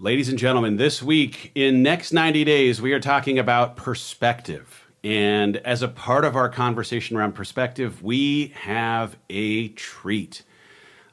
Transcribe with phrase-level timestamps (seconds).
[0.00, 4.86] Ladies and gentlemen, this week in Next 90 Days, we are talking about perspective.
[5.02, 10.44] And as a part of our conversation around perspective, we have a treat.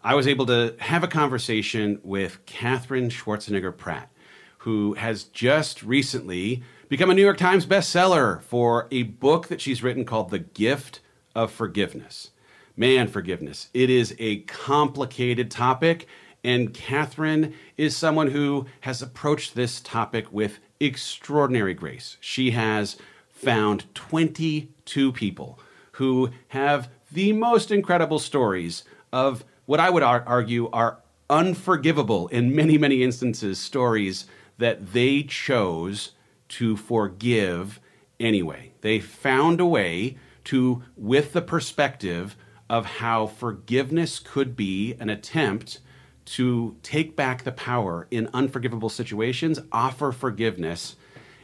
[0.03, 4.11] I was able to have a conversation with Katherine Schwarzenegger Pratt,
[4.59, 9.81] who has just recently become a New York Times bestseller for a book that she's
[9.81, 10.99] written called The Gift
[11.33, 12.29] of Forgiveness.
[12.77, 13.69] Man, forgiveness.
[13.73, 16.07] It is a complicated topic,
[16.45, 22.17] and Katherine is someone who has approached this topic with extraordinary grace.
[22.21, 22.97] She has
[23.29, 25.59] found 22 people
[25.93, 30.99] who have the most incredible stories of what I would ar- argue are
[31.31, 34.27] unforgivable in many, many instances stories
[34.59, 36.11] that they chose
[36.49, 37.79] to forgive
[38.19, 38.71] anyway.
[38.81, 42.35] They found a way to, with the perspective
[42.69, 45.79] of how forgiveness could be an attempt
[46.25, 50.95] to take back the power in unforgivable situations, offer forgiveness.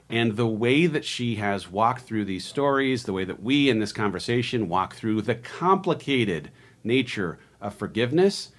[0.10, 3.80] And the way that she has walked through these stories, the way that we in
[3.80, 6.52] this conversation walk through the complicated
[6.84, 8.52] nature of forgiveness,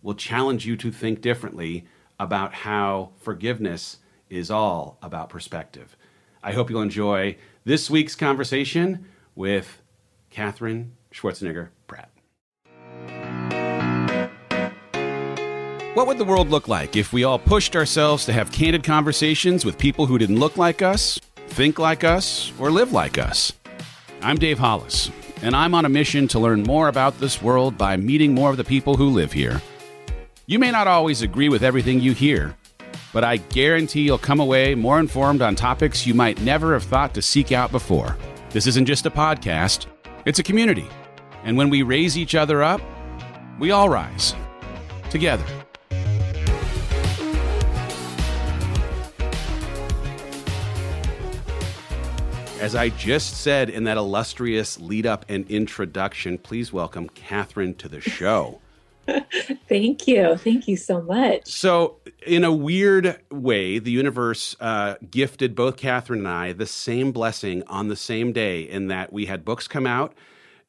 [0.00, 1.84] will challenge you to think differently
[2.18, 3.98] about how forgiveness
[4.30, 5.96] is all about perspective.
[6.42, 9.80] I hope you'll enjoy this week's conversation with
[10.30, 12.13] Katherine Schwarzenegger Pratt.
[15.94, 19.64] What would the world look like if we all pushed ourselves to have candid conversations
[19.64, 23.52] with people who didn't look like us, think like us, or live like us?
[24.20, 27.96] I'm Dave Hollis, and I'm on a mission to learn more about this world by
[27.96, 29.62] meeting more of the people who live here.
[30.46, 32.56] You may not always agree with everything you hear,
[33.12, 37.14] but I guarantee you'll come away more informed on topics you might never have thought
[37.14, 38.16] to seek out before.
[38.50, 39.86] This isn't just a podcast,
[40.24, 40.88] it's a community.
[41.44, 42.80] And when we raise each other up,
[43.60, 44.34] we all rise
[45.08, 45.63] together.
[52.64, 57.90] As I just said in that illustrious lead up and introduction, please welcome Katherine to
[57.90, 58.58] the show.
[59.68, 60.38] Thank you.
[60.38, 61.46] Thank you so much.
[61.46, 67.12] So, in a weird way, the universe uh, gifted both Katherine and I the same
[67.12, 70.14] blessing on the same day in that we had books come out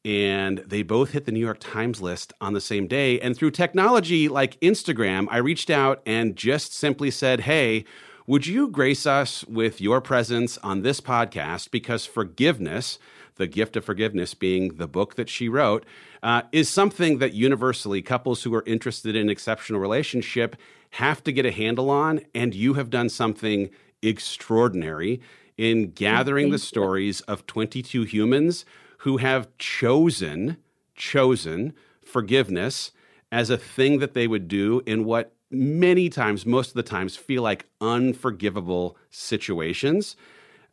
[0.04, 3.22] and they both hit the New York Times list on the same day.
[3.22, 7.86] And through technology like Instagram, I reached out and just simply said, Hey,
[8.28, 11.70] would you grace us with your presence on this podcast?
[11.70, 12.98] Because forgiveness,
[13.36, 15.86] the gift of forgiveness being the book that she wrote,
[16.24, 20.56] uh, is something that universally couples who are interested in exceptional relationship
[20.92, 22.22] have to get a handle on.
[22.34, 23.70] And you have done something
[24.02, 25.22] extraordinary
[25.56, 28.66] in gathering the stories of 22 humans
[29.00, 30.58] who have chosen
[30.96, 32.92] chosen forgiveness
[33.32, 37.16] as a thing that they would do in what many times, most of the times,
[37.16, 40.16] feel like unforgivable situations.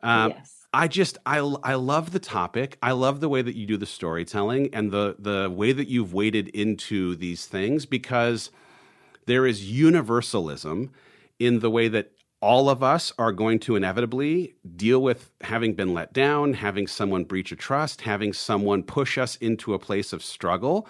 [0.01, 0.63] Um, yes.
[0.73, 2.77] I just I I love the topic.
[2.81, 6.13] I love the way that you do the storytelling and the the way that you've
[6.13, 8.49] waded into these things because
[9.27, 10.91] there is universalism
[11.39, 12.11] in the way that
[12.41, 17.23] all of us are going to inevitably deal with having been let down, having someone
[17.23, 20.87] breach a trust, having someone push us into a place of struggle.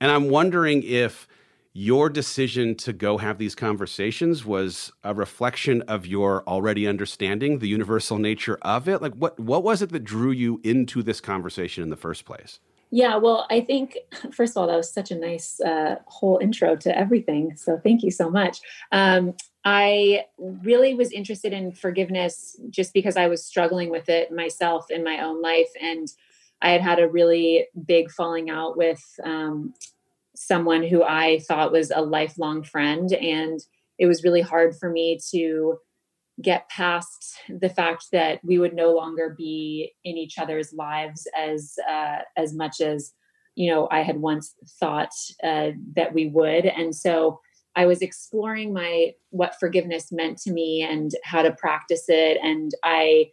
[0.00, 1.28] And I'm wondering if
[1.72, 7.68] your decision to go have these conversations was a reflection of your already understanding the
[7.68, 9.00] universal nature of it?
[9.00, 12.58] Like what what was it that drew you into this conversation in the first place?
[12.90, 13.96] Yeah well i think
[14.32, 18.02] first of all that was such a nice uh, whole intro to everything so thank
[18.02, 18.60] you so much.
[18.90, 24.90] Um, i really was interested in forgiveness just because i was struggling with it myself
[24.90, 26.08] in my own life and
[26.62, 29.74] i had had a really big falling out with um,
[30.40, 33.12] someone who I thought was a lifelong friend.
[33.12, 33.60] And
[33.98, 35.78] it was really hard for me to
[36.40, 41.74] get past the fact that we would no longer be in each other's lives as
[41.86, 43.12] uh, as much as
[43.54, 45.12] you know I had once thought
[45.44, 46.64] uh, that we would.
[46.64, 47.40] And so
[47.76, 52.38] I was exploring my what forgiveness meant to me and how to practice it.
[52.42, 53.30] And I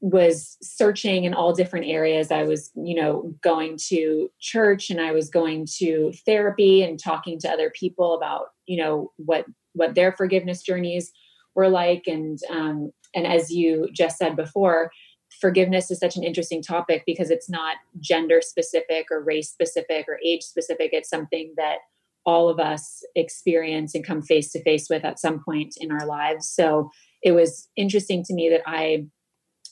[0.00, 2.30] was searching in all different areas.
[2.30, 7.38] I was, you know, going to church and I was going to therapy and talking
[7.40, 9.44] to other people about, you know, what
[9.74, 11.12] what their forgiveness journeys
[11.54, 12.04] were like.
[12.06, 14.90] And um, and as you just said before,
[15.40, 20.18] forgiveness is such an interesting topic because it's not gender specific or race specific or
[20.24, 20.90] age specific.
[20.92, 21.78] It's something that
[22.26, 26.06] all of us experience and come face to face with at some point in our
[26.06, 26.48] lives.
[26.48, 26.90] So
[27.22, 29.06] it was interesting to me that I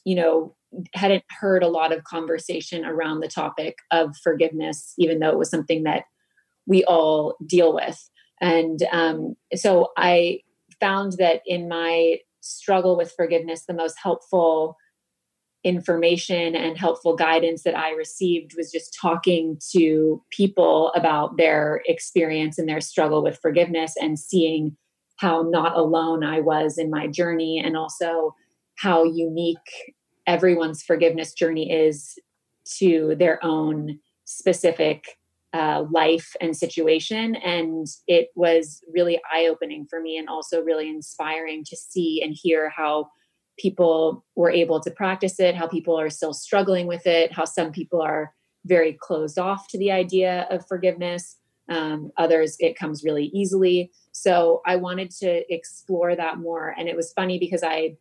[0.09, 0.55] you know
[0.95, 5.51] hadn't heard a lot of conversation around the topic of forgiveness even though it was
[5.51, 6.05] something that
[6.67, 8.09] we all deal with.
[8.41, 10.41] And um, so i
[10.81, 14.77] found that in my struggle with forgiveness, the most helpful
[15.65, 22.59] information and helpful guidance that I received was just talking to people about their experience
[22.59, 24.77] and their struggle with forgiveness and seeing
[25.17, 28.37] how not alone I was in my journey and also
[28.77, 29.57] how unique
[30.29, 32.17] everyone's forgiveness journey is
[32.77, 35.17] to their own specific
[35.55, 37.35] uh, life and situation.
[37.37, 42.37] And it was really eye opening for me and also really inspiring to see and
[42.41, 43.09] hear how
[43.59, 47.73] people were able to practice it, how people are still struggling with it, how some
[47.73, 48.35] people are
[48.67, 51.37] very closed off to the idea of forgiveness.
[51.71, 53.91] Um, others, it comes really easily.
[54.13, 56.75] So I wanted to explore that more.
[56.79, 57.97] And it was funny because I,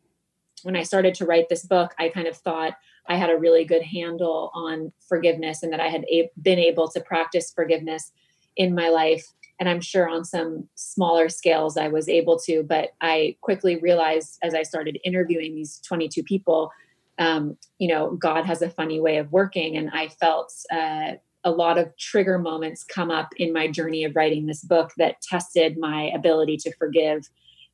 [0.64, 2.74] when I started to write this book, I kind of thought
[3.08, 6.88] I had a really good handle on forgiveness and that I had a- been able
[6.90, 8.12] to practice forgiveness
[8.56, 9.34] in my life.
[9.60, 14.38] And i'm sure on some smaller scales i was able to but i quickly realized
[14.44, 16.72] as i started interviewing these 22 people
[17.18, 19.76] um, you know god has a funny way of working.
[19.76, 21.14] And i felt uh,
[21.44, 25.22] a lot of trigger moments come up in my journey of writing this book that
[25.22, 27.28] tested my ability to forgive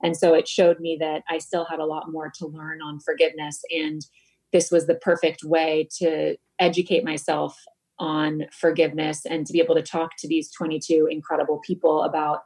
[0.04, 3.00] and so it showed me that i still had a lot more to learn on
[3.00, 3.62] forgiveness.
[3.72, 4.06] And
[4.52, 7.58] this was the perfect way to educate myself
[8.00, 12.44] on forgiveness and to be able to talk to these 22 incredible people about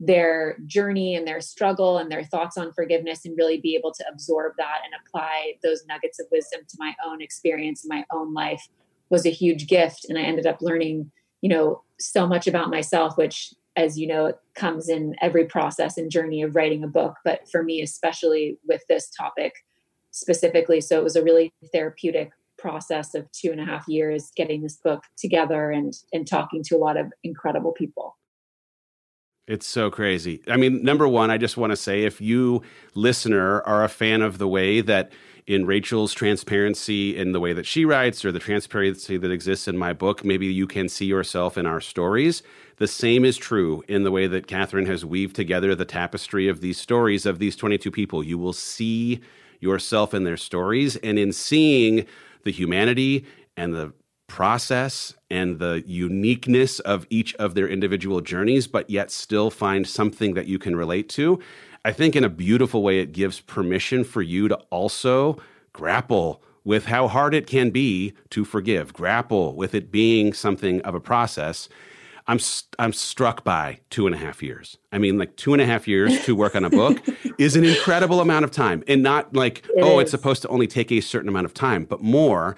[0.00, 4.04] their journey and their struggle and their thoughts on forgiveness and really be able to
[4.12, 8.32] absorb that and apply those nuggets of wisdom to my own experience and my own
[8.32, 8.68] life
[9.10, 10.06] was a huge gift.
[10.08, 11.10] And i ended up learning
[11.40, 15.96] you know so much about myself which as you know it comes in every process
[15.96, 19.54] and journey of writing a book but for me especially with this topic
[20.10, 24.62] specifically so it was a really therapeutic process of two and a half years getting
[24.62, 28.16] this book together and and talking to a lot of incredible people
[29.46, 30.42] it's so crazy.
[30.46, 32.60] I mean, number one, I just want to say if you,
[32.94, 35.10] listener, are a fan of the way that
[35.48, 39.78] in Rachel's transparency in the way that she writes or the transparency that exists in
[39.78, 42.42] my book, maybe you can see yourself in our stories.
[42.76, 46.60] The same is true in the way that Katherine has weaved together the tapestry of
[46.60, 48.22] these stories of these 22 people.
[48.22, 49.22] You will see
[49.58, 50.96] yourself in their stories.
[50.96, 52.04] And in seeing
[52.44, 53.24] the humanity
[53.56, 53.94] and the
[54.26, 60.34] process and the uniqueness of each of their individual journeys, but yet still find something
[60.34, 61.40] that you can relate to.
[61.84, 65.38] I think in a beautiful way, it gives permission for you to also
[65.72, 70.94] grapple with how hard it can be to forgive, grapple with it being something of
[70.94, 71.68] a process.
[72.26, 72.38] I'm
[72.78, 74.76] I'm struck by two and a half years.
[74.92, 77.02] I mean, like two and a half years to work on a book
[77.38, 80.02] is an incredible amount of time, and not like it oh, is.
[80.02, 82.54] it's supposed to only take a certain amount of time, but more.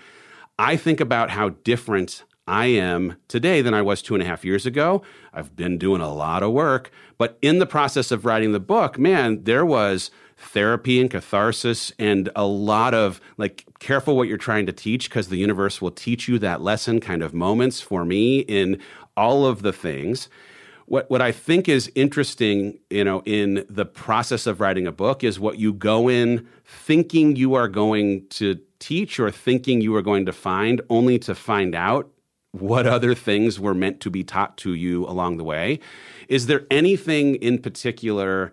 [0.59, 4.45] I think about how different I am today than I was two and a half
[4.45, 5.03] years ago.
[5.33, 8.99] I've been doing a lot of work, but in the process of writing the book,
[8.99, 14.67] man, there was therapy and catharsis and a lot of like careful what you're trying
[14.67, 18.41] to teach because the universe will teach you that lesson kind of moments for me
[18.41, 18.81] in
[19.17, 20.29] all of the things.
[20.87, 25.23] What, what I think is interesting, you know, in the process of writing a book
[25.23, 30.03] is what you go in thinking you are going to teach or thinking you are
[30.03, 32.11] going to find, only to find out
[32.53, 35.79] what other things were meant to be taught to you along the way.
[36.29, 38.53] Is there anything in particular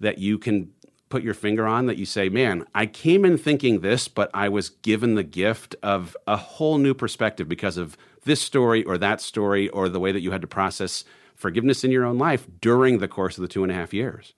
[0.00, 0.72] that you can
[1.08, 4.48] put your finger on that you say, man, I came in thinking this, but I
[4.48, 9.20] was given the gift of a whole new perspective because of this story or that
[9.20, 11.04] story or the way that you had to process
[11.36, 14.34] forgiveness in your own life during the course of the two and a half years?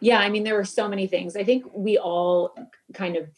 [0.00, 1.36] Yeah, I mean, there were so many things.
[1.36, 2.54] I think we all
[2.94, 3.28] kind of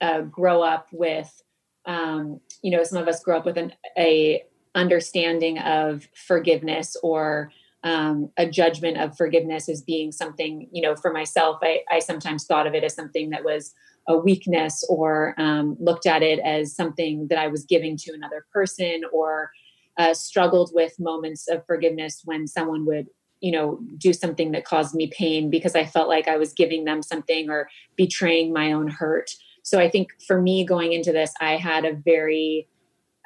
[0.00, 1.42] uh, grow up with,
[1.84, 4.42] um, you know, some of us grow up with an a
[4.74, 7.50] understanding of forgiveness or
[7.82, 12.44] um, a judgment of forgiveness as being something, you know, for myself, I, I sometimes
[12.46, 13.74] thought of it as something that was
[14.06, 18.46] a weakness or um, looked at it as something that I was giving to another
[18.52, 19.50] person or
[19.98, 23.06] uh, struggled with moments of forgiveness when someone would
[23.40, 26.84] you know do something that caused me pain because i felt like i was giving
[26.84, 29.30] them something or betraying my own hurt
[29.70, 32.66] so i think for me going into this i had a very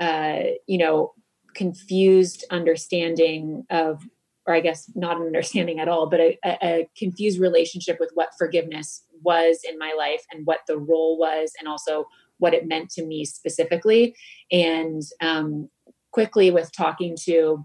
[0.01, 1.15] uh, you know
[1.55, 4.03] confused understanding of
[4.47, 8.29] or i guess not an understanding at all but a, a confused relationship with what
[8.37, 12.05] forgiveness was in my life and what the role was and also
[12.39, 14.15] what it meant to me specifically.
[14.51, 15.69] And um,
[16.13, 17.65] quickly with talking to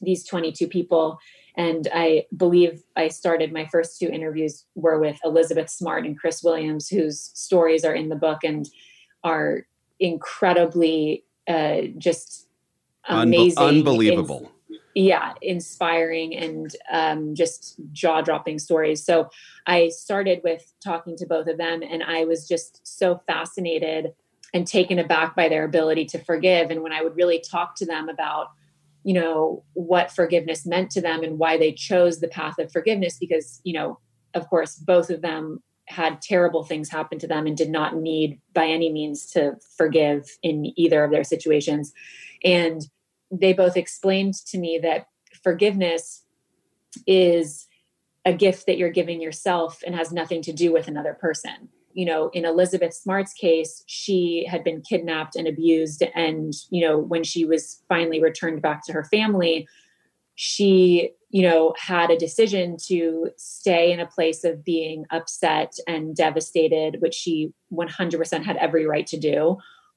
[0.00, 1.18] these 22 people
[1.56, 6.42] and i believe i started my first two interviews were with elizabeth smart and chris
[6.42, 8.68] williams whose stories are in the book and
[9.22, 9.66] are
[10.00, 12.48] incredibly uh, just
[13.08, 14.50] amazing unbelievable.
[14.94, 19.04] yeah inspiring and um, just jaw-dropping stories.
[19.04, 19.28] So
[19.66, 24.14] i started with talking to both of them and i was just so fascinated
[24.52, 26.70] and taken aback by their ability to forgive.
[26.70, 28.48] And when i would really talk to them about
[29.04, 33.16] you know what forgiveness meant to them and why they chose the path of forgiveness
[33.18, 33.98] because you know
[34.34, 38.40] of course both of them had terrible things happen to them and did not need
[38.54, 41.92] by any means to forgive in either of their situations
[42.42, 42.88] and
[43.30, 45.06] they both explained to me that
[45.42, 46.24] forgiveness
[47.06, 47.66] is
[48.24, 51.68] a gift that you're giving yourself and has nothing to do with another person.
[51.94, 56.02] You know, in Elizabeth Smart's case, she had been kidnapped and abused.
[56.14, 59.66] And, you know, when she was finally returned back to her family,
[60.34, 66.14] she, you know, had a decision to stay in a place of being upset and
[66.14, 69.56] devastated, which she 100% had every right to do.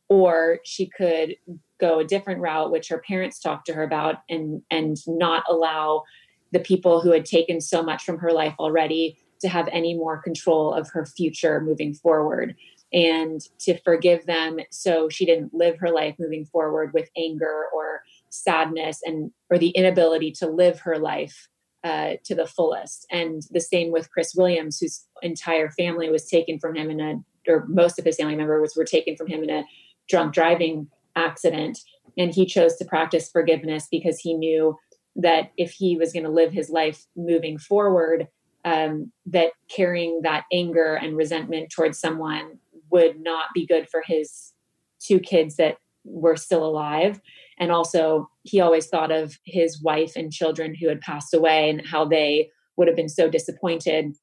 [0.10, 1.36] Or she could
[1.80, 6.04] go a different route which her parents talked to her about and and not allow
[6.51, 10.22] the people who had taken so much from her life already to have any more
[10.22, 12.56] control of her future moving forward
[12.94, 18.01] and to forgive them so she didn't live her life moving forward with anger or
[18.29, 21.50] sadness and or the inability to live her life
[21.84, 26.58] uh, to the fullest and the same with chris williams whose entire family was taken
[26.60, 27.15] from him in a
[27.48, 29.63] or most of his family members were taken from him in a
[30.10, 31.79] drunk driving accident.
[32.17, 34.77] And he chose to practice forgiveness because he knew
[35.15, 38.27] that if he was going to live his life moving forward,
[38.65, 42.59] um, that carrying that anger and resentment towards someone
[42.91, 44.53] would not be good for his
[44.99, 47.19] two kids that were still alive.
[47.59, 51.85] And also, he always thought of his wife and children who had passed away and
[51.85, 54.15] how they would have been so disappointed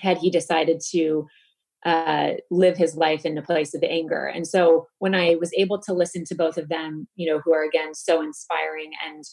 [0.00, 1.26] had he decided to
[1.84, 4.26] uh, live his life in a place of anger.
[4.26, 7.52] And so when I was able to listen to both of them, you know, who
[7.52, 9.24] are again so inspiring and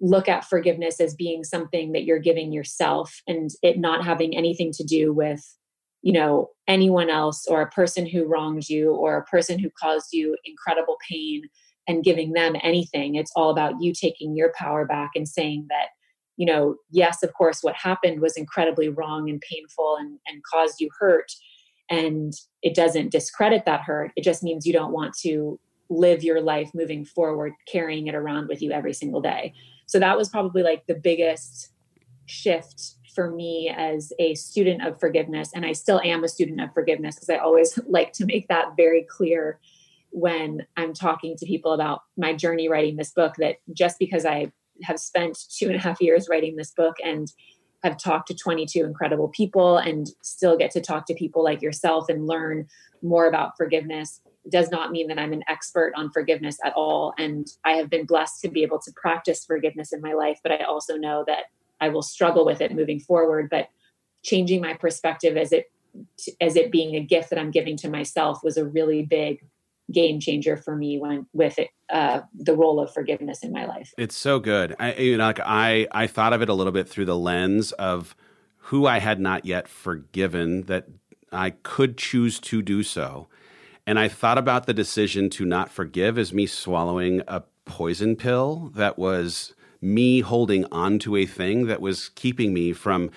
[0.00, 4.72] look at forgiveness as being something that you're giving yourself and it not having anything
[4.72, 5.56] to do with
[6.02, 10.08] you know anyone else or a person who wronged you or a person who caused
[10.12, 11.42] you incredible pain
[11.88, 13.16] and giving them anything.
[13.16, 15.88] It's all about you taking your power back and saying that
[16.36, 20.80] you know yes of course what happened was incredibly wrong and painful and, and caused
[20.80, 21.30] you hurt.
[21.90, 24.12] And it doesn't discredit that hurt.
[24.16, 25.58] It just means you don't want to
[25.90, 29.52] live your life moving forward carrying it around with you every single day
[29.90, 31.72] so that was probably like the biggest
[32.26, 36.72] shift for me as a student of forgiveness and i still am a student of
[36.72, 39.58] forgiveness because i always like to make that very clear
[40.10, 44.50] when i'm talking to people about my journey writing this book that just because i
[44.84, 47.32] have spent two and a half years writing this book and
[47.82, 52.08] have talked to 22 incredible people and still get to talk to people like yourself
[52.08, 52.66] and learn
[53.02, 54.20] more about forgiveness
[54.50, 57.14] does not mean that I'm an expert on forgiveness at all.
[57.18, 60.52] And I have been blessed to be able to practice forgiveness in my life, but
[60.52, 61.44] I also know that
[61.80, 63.48] I will struggle with it moving forward.
[63.50, 63.68] But
[64.22, 65.70] changing my perspective as it
[66.40, 69.44] as it being a gift that I'm giving to myself was a really big
[69.92, 73.92] game changer for me when with it, uh, the role of forgiveness in my life.
[73.98, 74.76] It's so good.
[74.78, 77.72] I you know, like I I thought of it a little bit through the lens
[77.72, 78.14] of
[78.64, 80.86] who I had not yet forgiven that
[81.32, 83.28] I could choose to do so.
[83.86, 88.70] And I thought about the decision to not forgive as me swallowing a poison pill
[88.74, 93.10] that was me holding on to a thing that was keeping me from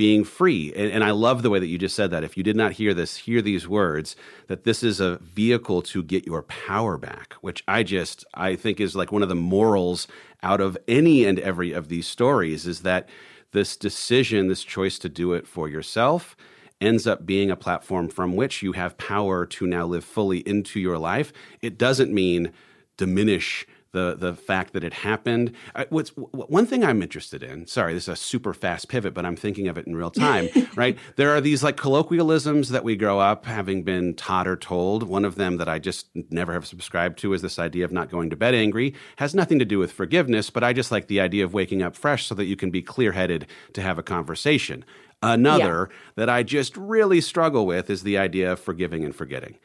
[0.00, 0.72] being free.
[0.74, 2.24] And, and, I love the way that you just said that.
[2.24, 4.16] If you did not hear this, hear these words
[4.46, 8.80] that this is a vehicle to get your power back, which I just, I think
[8.80, 10.08] is like one of the morals
[10.42, 13.10] out of any and every of these stories is that
[13.52, 16.34] this decision, this choice to do it for yourself
[16.80, 20.80] ends up being a platform from which you have power to now live fully into
[20.80, 21.30] your life.
[21.60, 22.52] It doesn't mean
[22.96, 25.52] diminish the the fact that it happened.
[25.88, 27.66] what's one thing I'm interested in?
[27.66, 30.48] Sorry, this is a super fast pivot, but I'm thinking of it in real time.
[30.76, 30.96] right?
[31.16, 35.02] There are these like colloquialisms that we grow up having been taught or told.
[35.02, 38.10] One of them that I just never have subscribed to is this idea of not
[38.10, 38.94] going to bed angry.
[39.16, 41.96] Has nothing to do with forgiveness, but I just like the idea of waking up
[41.96, 44.84] fresh so that you can be clear headed to have a conversation.
[45.22, 45.96] Another yeah.
[46.16, 49.56] that I just really struggle with is the idea of forgiving and forgetting,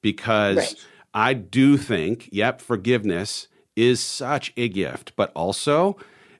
[0.00, 0.56] because.
[0.56, 0.86] Right.
[1.14, 5.96] I do think, yep, forgiveness is such a gift, but also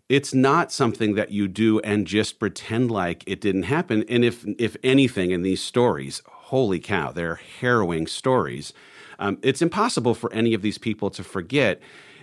[0.08, 4.04] it's not something that you do and just pretend like it didn't happen.
[4.08, 8.74] And if if anything in these stories, holy cow, they're harrowing stories.
[9.18, 11.80] Um, it's impossible for any of these people to forget.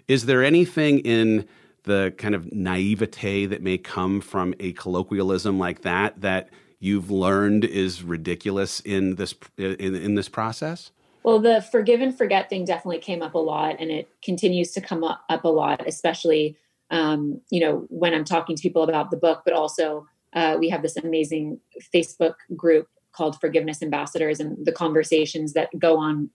[0.08, 1.48] Is there anything in
[1.84, 6.50] the kind of naivete that may come from a colloquialism like that that
[6.80, 10.92] you've learned is ridiculous in this in, in this process?
[11.24, 14.82] Well, the forgive and forget thing definitely came up a lot, and it continues to
[14.82, 16.58] come up a lot, especially
[16.92, 20.70] um, you know, when I'm talking to people about the book, but also uh, we
[20.70, 21.60] have this amazing
[21.94, 26.30] Facebook group called Forgiveness Ambassadors, and the conversations that go on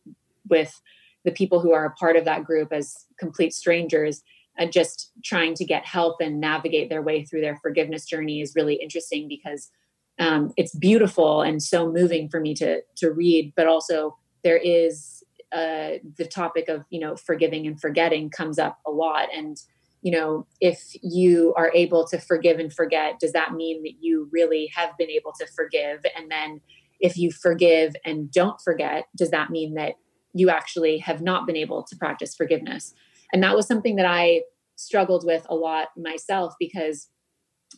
[0.49, 0.81] with
[1.25, 4.23] the people who are a part of that group as complete strangers
[4.57, 8.55] and just trying to get help and navigate their way through their forgiveness journey is
[8.55, 9.71] really interesting because
[10.19, 15.25] um, it's beautiful and so moving for me to to read but also there is
[15.53, 19.29] uh, the topic of you know forgiving and forgetting comes up a lot.
[19.35, 19.57] And
[20.03, 24.29] you know if you are able to forgive and forget does that mean that you
[24.31, 26.05] really have been able to forgive?
[26.17, 26.61] And then
[27.01, 29.95] if you forgive and don't forget does that mean that
[30.35, 32.95] you actually have not been able to practice forgiveness?
[33.33, 34.43] And that was something that I
[34.77, 37.09] struggled with a lot myself because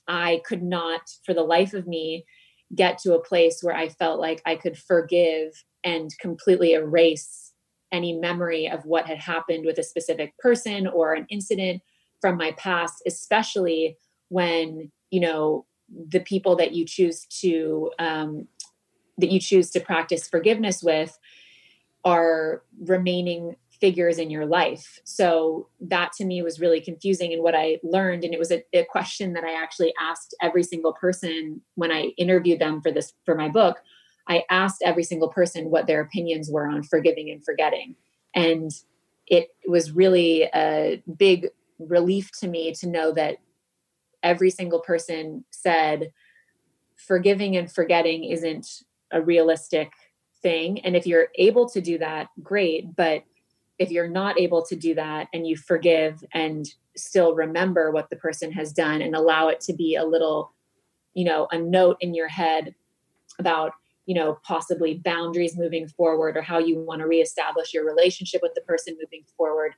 [0.09, 2.25] I could not, for the life of me,
[2.75, 7.53] get to a place where I felt like I could forgive and completely erase
[7.93, 11.81] any memory of what had happened with a specific person or an incident
[12.21, 13.97] from my past, especially
[14.29, 18.49] when, you know, the people that you choose to um,
[19.19, 21.17] that you choose to practice forgiveness with
[22.05, 25.01] are remaining figures in your life.
[25.05, 27.33] So that to me was really confusing.
[27.33, 30.63] And what I learned, and it was a, a, question that I actually asked every
[30.63, 33.79] single person when I interviewed them for this for my book.
[34.29, 37.95] I asked every single person what their opinions were on forgiving and forgetting.
[38.35, 38.71] And
[39.27, 43.39] it was really a big relief to me to know that
[44.23, 46.13] every single person said
[46.97, 48.67] forgiving and forgetting isn't
[49.13, 49.93] a realistic
[50.43, 50.81] thing.
[50.81, 52.97] And if you're able to do that, great.
[52.97, 53.25] But
[53.79, 56.67] if you're not able to do that and you forgive and
[56.97, 60.53] still remember what the person has done and allow it to be a little
[61.15, 62.75] you know a note in your head
[63.39, 63.73] about
[64.07, 68.55] you know possibly boundaries moving forward or how you want to reestablish your relationship with
[68.55, 69.73] the person moving forward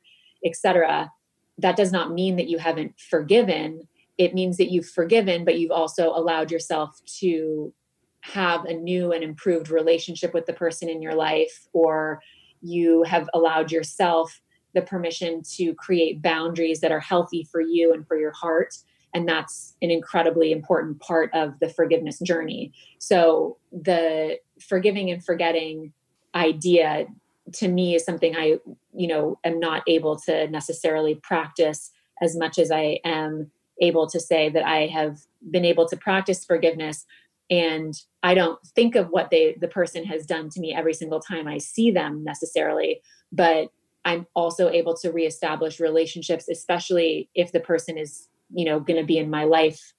[0.45, 1.11] etc
[1.59, 3.89] that does not mean that you haven't forgiven.
[4.17, 7.73] It means that you've forgiven but you've also allowed yourself to
[8.21, 12.21] have a new and improved relationship with the person in your life or
[12.61, 14.41] you have allowed yourself
[14.75, 18.75] the permission to create boundaries that are healthy for you and for your heart
[19.15, 22.73] and that's an incredibly important part of the forgiveness journey.
[22.99, 25.93] So the forgiving and forgetting
[26.35, 27.07] idea
[27.53, 28.59] to me is something i
[28.95, 31.91] you know am not able to necessarily practice
[32.21, 35.19] as much as i am able to say that i have
[35.51, 37.07] been able to practice forgiveness.
[37.51, 41.21] And i don't think of what they the person has done to me every single
[41.21, 43.01] time i see them necessarily
[43.33, 43.69] but
[44.05, 49.07] i'm also able to reestablish relationships especially if the person is you know going to
[49.07, 49.93] be in my life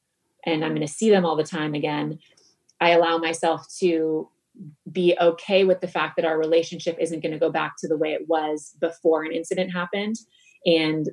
[0.45, 2.19] and i'm going to see them all the time again
[2.81, 4.29] i allow myself to
[4.91, 7.97] be okay with the fact that our relationship isn't going to go back to the
[7.97, 10.17] way it was before an incident happened.
[10.65, 11.09] And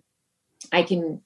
[0.72, 1.20] i can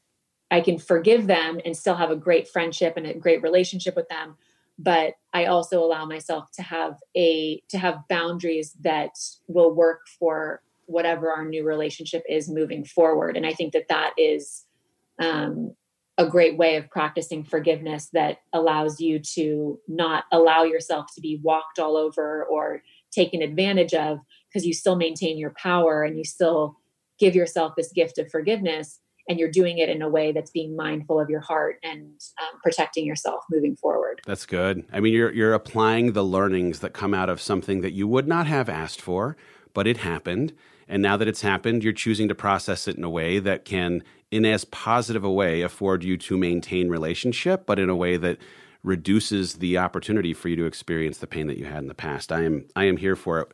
[0.51, 4.09] i can forgive them and still have a great friendship and a great relationship with
[4.09, 4.37] them
[4.79, 9.13] but i also allow myself to have a to have boundaries that
[9.47, 13.37] will work for whatever our new relationship is moving forward.
[13.37, 14.67] And i think that that is
[15.23, 15.75] um,
[16.21, 21.41] a great way of practicing forgiveness that allows you to not allow yourself to be
[21.43, 26.25] walked all over or taken advantage of because you still maintain your power and you
[26.25, 26.77] still
[27.19, 30.77] give yourself this gift of forgiveness and you're doing it in a way that's being
[30.77, 34.21] mindful of your heart and um, protecting yourself moving forward.
[34.27, 34.85] That's good.
[34.93, 38.29] I mean, you're you're applying the learnings that come out of something that you would
[38.29, 39.39] not have asked for,
[39.73, 40.53] but it happened.
[40.87, 44.03] And now that it's happened, you're choosing to process it in a way that can,
[44.31, 48.39] in as positive a way, afford you to maintain relationship, but in a way that
[48.83, 52.33] reduces the opportunity for you to experience the pain that you had in the past.
[52.33, 53.49] I am I am here for it.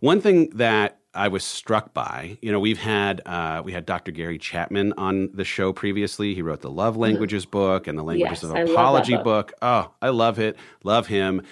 [0.00, 2.38] One thing that I was struck by.
[2.40, 4.12] You know, we've had uh, we had Dr.
[4.12, 6.34] Gary Chapman on the show previously.
[6.34, 7.02] He wrote the Love mm-hmm.
[7.02, 9.24] Languages book and the Languages yes, of Apology book.
[9.24, 9.52] book.
[9.60, 10.56] Oh, I love it.
[10.84, 11.42] Love him.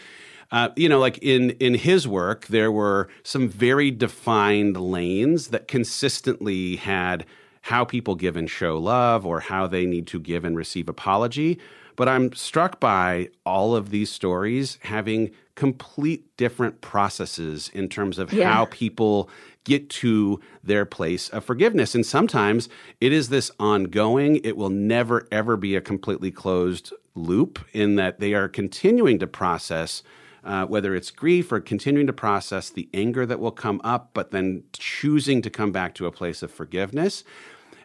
[0.50, 5.68] Uh, you know, like in in his work, there were some very defined lanes that
[5.68, 7.26] consistently had
[7.62, 11.58] how people give and show love or how they need to give and receive apology.
[11.96, 18.32] But I'm struck by all of these stories having complete different processes in terms of
[18.32, 18.50] yeah.
[18.50, 19.28] how people
[19.64, 21.94] get to their place of forgiveness.
[21.94, 22.70] And sometimes
[23.00, 28.20] it is this ongoing, it will never, ever be a completely closed loop in that
[28.20, 30.02] they are continuing to process.
[30.42, 34.30] Uh, whether it's grief or continuing to process the anger that will come up, but
[34.30, 37.24] then choosing to come back to a place of forgiveness.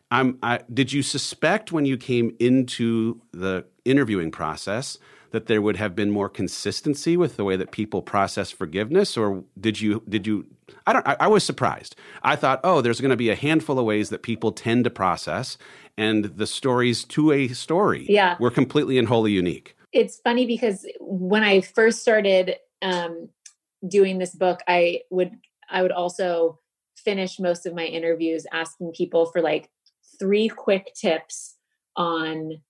[0.09, 4.97] Um, I, did you suspect when you came into the interviewing process
[5.31, 9.43] that there would have been more consistency with the way that people process forgiveness, or
[9.59, 10.45] did you did you
[10.87, 11.07] I don't.
[11.07, 11.95] I, I was surprised.
[12.23, 14.89] I thought, oh, there's going to be a handful of ways that people tend to
[14.89, 15.57] process,
[15.97, 19.74] and the stories to a story, yeah, were completely and wholly unique.
[19.95, 23.29] It's funny because when I first started um,
[23.87, 25.31] doing this book, I would
[25.69, 26.59] I would also
[26.97, 29.69] finish most of my interviews asking people for like
[30.19, 31.55] three quick tips
[31.95, 32.61] on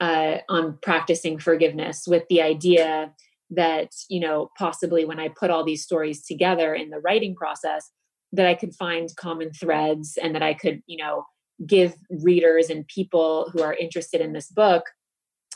[0.00, 3.12] uh, on practicing forgiveness with the idea
[3.50, 7.92] that you know possibly when i put all these stories together in the writing process
[8.32, 11.24] that i could find common threads and that i could you know
[11.64, 14.86] give readers and people who are interested in this book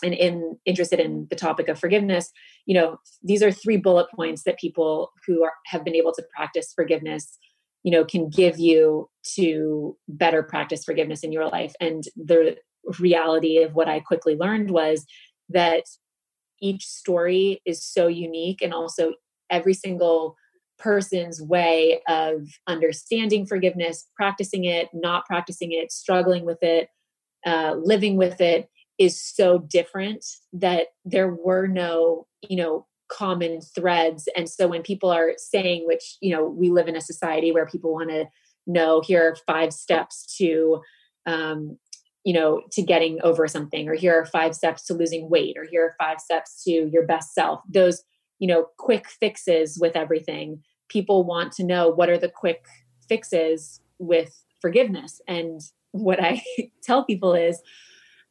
[0.02, 2.30] and in interested in the topic of forgiveness
[2.66, 6.24] you know these are three bullet points that people who are have been able to
[6.34, 7.38] practice forgiveness
[7.82, 11.74] you know can give you to better practice forgiveness in your life.
[11.80, 12.56] And the
[12.98, 15.04] reality of what i quickly learned was
[15.50, 15.84] that
[16.62, 19.12] each story is so unique and also
[19.50, 20.34] every single
[20.78, 26.88] person's way of understanding forgiveness practicing it not practicing it struggling with it
[27.46, 34.28] uh, living with it is so different that there were no you know common threads.
[34.36, 37.66] And so when people are saying which you know we live in a society where
[37.66, 38.26] people want to
[38.66, 40.80] know here are five steps to
[41.26, 41.76] um,
[42.24, 45.64] you know to getting over something or here are five steps to losing weight or
[45.64, 47.60] here are five steps to your best self.
[47.68, 48.02] Those
[48.38, 50.62] you know quick fixes with everything.
[50.88, 52.64] People want to know what are the quick
[53.08, 55.20] fixes with forgiveness.
[55.26, 55.60] And
[55.92, 56.40] what i
[56.82, 57.60] tell people is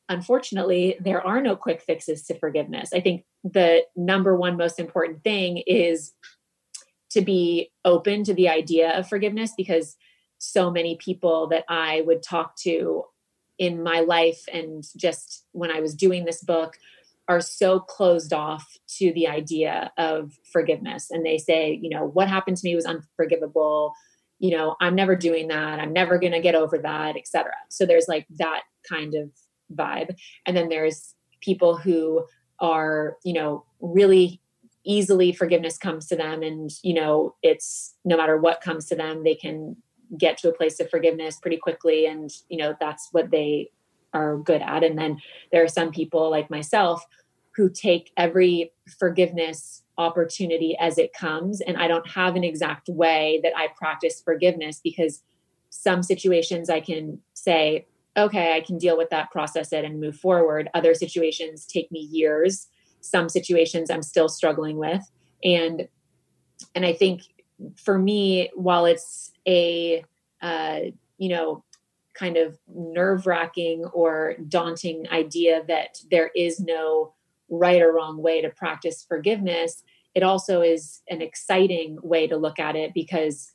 [0.09, 5.23] unfortunately there are no quick fixes to forgiveness i think the number one most important
[5.23, 6.13] thing is
[7.09, 9.95] to be open to the idea of forgiveness because
[10.37, 13.03] so many people that i would talk to
[13.59, 16.77] in my life and just when I was doing this book
[17.27, 21.11] are so closed off to the idea of forgiveness.
[21.11, 23.93] And they say, you know, what happened to me was unforgivable.
[24.39, 25.79] You know, I'm never doing that.
[25.79, 27.51] I'm never going to get over that, etc.
[27.69, 29.29] So there's like that kind of
[29.73, 30.15] vibe.
[30.45, 32.25] And then there's people who
[32.59, 34.41] are, you know, really
[34.83, 39.23] easily forgiveness comes to them and you know it's no matter what comes to them
[39.23, 39.75] they can
[40.17, 43.69] get to a place of forgiveness pretty quickly and you know that's what they
[44.13, 45.17] are good at and then
[45.51, 47.05] there are some people like myself
[47.55, 53.39] who take every forgiveness opportunity as it comes and i don't have an exact way
[53.43, 55.21] that i practice forgiveness because
[55.69, 57.85] some situations i can say
[58.19, 60.69] okay i can deal with that process it and move forward.
[60.73, 62.67] Other situations take me years.
[63.01, 65.01] Some situations i'm still struggling with.
[65.43, 65.87] And
[66.75, 67.21] and i think
[67.75, 70.03] for me while it's a
[70.41, 70.79] uh,
[71.17, 71.63] you know
[72.13, 77.13] kind of nerve wracking or daunting idea that there is no
[77.49, 79.83] right or wrong way to practice forgiveness
[80.15, 83.53] it also is an exciting way to look at it because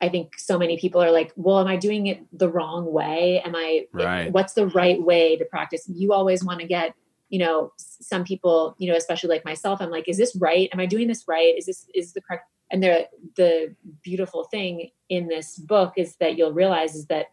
[0.00, 3.40] I think so many people are like, well, am I doing it the wrong way?
[3.44, 4.30] Am I, right.
[4.30, 5.88] what's the right way to practice?
[5.88, 6.94] You always want to get,
[7.30, 10.68] you know, some people, you know, especially like myself, I'm like, is this right?
[10.72, 11.56] Am I doing this right?
[11.56, 12.44] Is this, is the correct?
[12.70, 17.26] and the the beautiful thing in this book is that you'll realize is that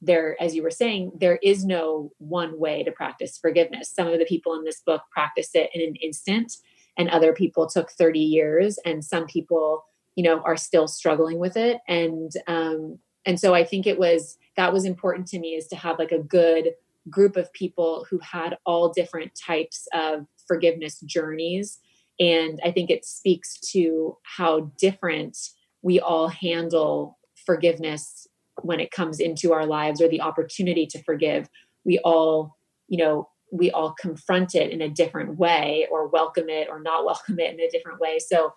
[0.00, 4.18] there as you were saying there is no one way to practice forgiveness some of
[4.18, 6.52] the people in this book practice it in an instant
[6.98, 9.84] and other people took 30 years and some people
[10.16, 14.36] you know are still struggling with it and um and so i think it was
[14.56, 16.72] that was important to me is to have like a good
[17.08, 21.78] group of people who had all different types of forgiveness journeys
[22.18, 25.36] and I think it speaks to how different
[25.82, 28.26] we all handle forgiveness
[28.62, 31.48] when it comes into our lives or the opportunity to forgive.
[31.84, 32.56] We all,
[32.88, 37.04] you know, we all confront it in a different way or welcome it or not
[37.04, 38.18] welcome it in a different way.
[38.18, 38.54] So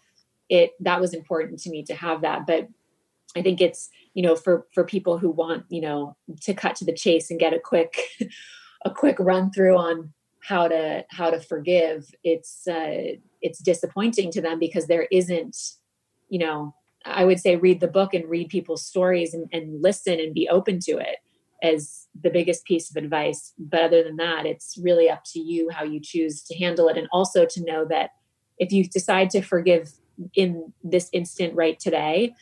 [0.50, 2.46] it that was important to me to have that.
[2.46, 2.68] But
[3.36, 6.86] I think it's, you know, for for people who want, you know, to cut to
[6.86, 7.98] the chase and get a quick
[8.86, 14.42] a quick run through on how to how to forgive it's uh, it's disappointing to
[14.42, 15.56] them because there isn't
[16.30, 16.74] you know
[17.06, 20.48] i would say read the book and read people's stories and, and listen and be
[20.50, 21.18] open to it
[21.62, 25.70] as the biggest piece of advice but other than that it's really up to you
[25.70, 28.12] how you choose to handle it and also to know that
[28.58, 29.92] if you decide to forgive
[30.36, 32.34] in this instant right today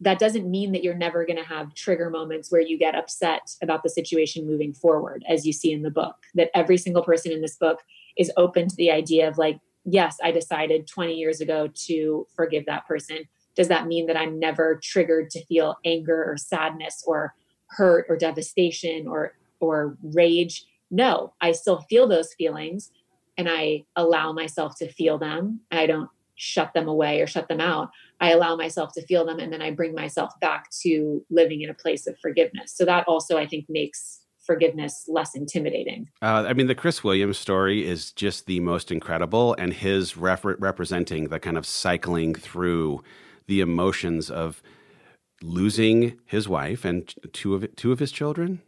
[0.00, 3.54] that doesn't mean that you're never going to have trigger moments where you get upset
[3.62, 6.16] about the situation moving forward, as you see in the book.
[6.34, 7.80] That every single person in this book
[8.16, 12.66] is open to the idea of, like, yes, I decided 20 years ago to forgive
[12.66, 13.20] that person.
[13.54, 17.34] Does that mean that I'm never triggered to feel anger or sadness or
[17.68, 20.66] hurt or devastation or or rage?
[20.90, 22.90] No, I still feel those feelings
[23.38, 25.60] and I allow myself to feel them.
[25.70, 27.90] I don't shut them away or shut them out.
[28.20, 31.70] I allow myself to feel them and then I bring myself back to living in
[31.70, 32.74] a place of forgiveness.
[32.74, 36.08] So that also, I think, makes forgiveness less intimidating.
[36.22, 41.28] Uh, I mean, the Chris Williams story is just the most incredible, and his representing
[41.28, 43.02] the kind of cycling through
[43.48, 44.62] the emotions of
[45.42, 48.62] losing his wife and two of two of his children.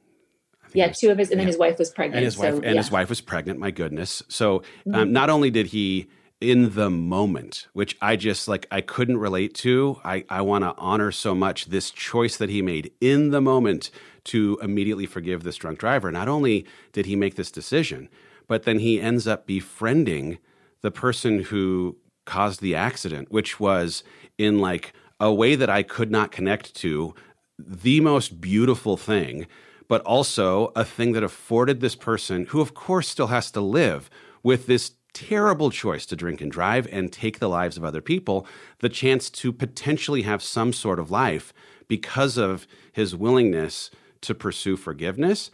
[0.74, 2.16] Yeah, two of his, and then his wife was pregnant.
[2.16, 2.82] And his wife, so, and yeah.
[2.82, 3.58] his wife was pregnant.
[3.58, 4.22] My goodness!
[4.28, 5.10] So um, Mhm.
[5.10, 6.08] not only did he
[6.40, 10.00] in the moment, which I just like, I couldn't relate to.
[10.04, 13.90] I I want to honor so much this choice that he made in the moment
[14.24, 16.12] to immediately forgive this drunk driver.
[16.12, 18.08] Not only did he make this decision,
[18.46, 20.38] but then he ends up befriending
[20.80, 24.04] the person who caused the accident, which was
[24.36, 27.14] in like a way that I could not connect to
[27.58, 29.46] the most beautiful thing,
[29.88, 34.08] but also a thing that afforded this person, who of course still has to live
[34.42, 34.92] with this
[35.26, 38.46] terrible choice to drink and drive and take the lives of other people,
[38.78, 41.52] the chance to potentially have some sort of life
[41.88, 45.50] because of his willingness to pursue forgiveness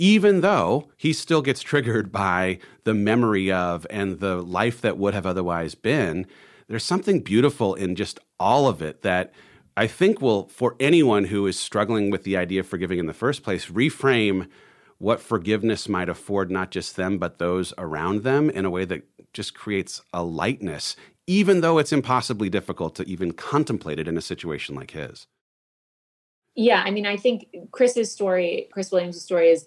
[0.00, 5.12] even though he still gets triggered by the memory of and the life that would
[5.12, 6.26] have otherwise been,
[6.68, 9.30] there's something beautiful in just all of it that
[9.76, 13.12] I think will, for anyone who is struggling with the idea of forgiving in the
[13.12, 14.48] first place, reframe
[15.00, 19.02] what forgiveness might afford not just them, but those around them in a way that
[19.32, 20.94] just creates a lightness,
[21.26, 25.26] even though it's impossibly difficult to even contemplate it in a situation like his.
[26.54, 29.66] yeah i mean i think chris's story chris williams' story is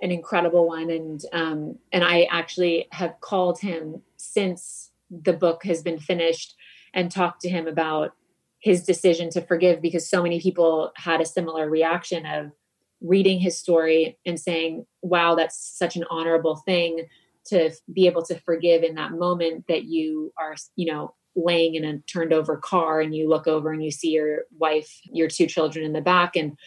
[0.00, 5.82] an incredible one and um and i actually have called him since the book has
[5.82, 6.54] been finished
[6.94, 8.12] and talked to him about
[8.60, 12.52] his decision to forgive because so many people had a similar reaction of
[13.00, 17.06] reading his story and saying wow that's such an honorable thing
[17.46, 21.84] to be able to forgive in that moment that you are you know laying in
[21.84, 25.46] a turned over car and you look over and you see your wife your two
[25.46, 26.58] children in the back and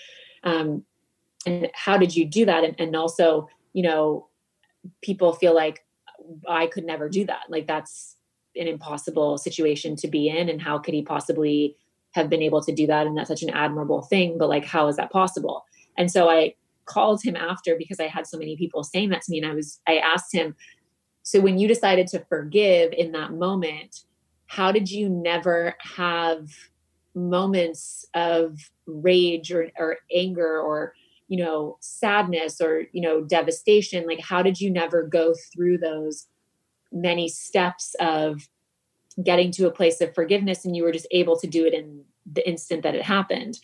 [0.43, 0.83] um
[1.45, 2.63] and how did you do that?
[2.63, 4.27] And, and also you know
[5.01, 5.85] people feel like
[6.47, 7.43] i could never do that.
[7.49, 8.15] Like that's
[8.55, 11.75] an impossible situation to be in and how could he possibly
[12.11, 14.87] have been able to do that and that's such an admirable thing but like how
[14.87, 15.65] is that possible
[15.97, 16.53] and so i
[16.85, 19.39] called him after because i had so many people saying that to me.
[19.39, 20.55] And i was i asked him
[21.21, 24.01] so when you decided to forgive in that moment
[24.47, 26.47] how did you never have
[27.15, 30.93] moments of rage or, or anger or
[31.27, 34.05] you know sadness or you know devastation?
[34.05, 36.27] Like how did you never go through those
[36.91, 38.47] many steps of
[39.23, 42.03] getting to a place of forgiveness and you were just able to do it in
[42.31, 43.59] the instant that it happened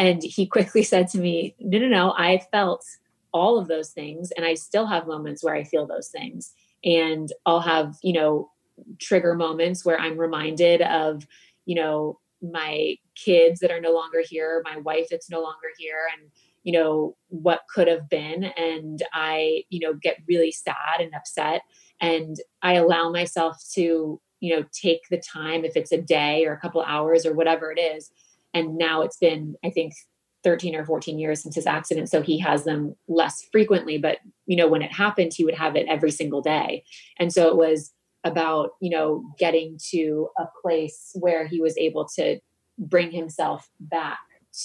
[0.00, 2.84] and he quickly said to me no no no i felt
[3.32, 6.52] all of those things and i still have moments where i feel those things.
[6.82, 8.50] And i'll have you know
[8.98, 11.26] trigger moments where i'm reminded of
[11.66, 16.08] you know my kids that are no longer here my wife that's no longer here
[16.18, 16.30] and
[16.62, 18.44] you know what could have been.
[18.44, 21.62] And i you know get really sad and upset.
[22.00, 26.54] And i allow myself to you know take the time if it's a day or
[26.54, 28.10] a couple hours or whatever it is
[28.54, 29.92] and now it's been i think
[30.42, 34.18] 13 or 14 years since his accident so he has them less frequently but
[34.50, 36.82] you know when it happened he would have it every single day.
[37.18, 37.92] And so it was
[38.24, 42.38] about you know getting to a place where he was able to
[42.78, 44.18] bring himself back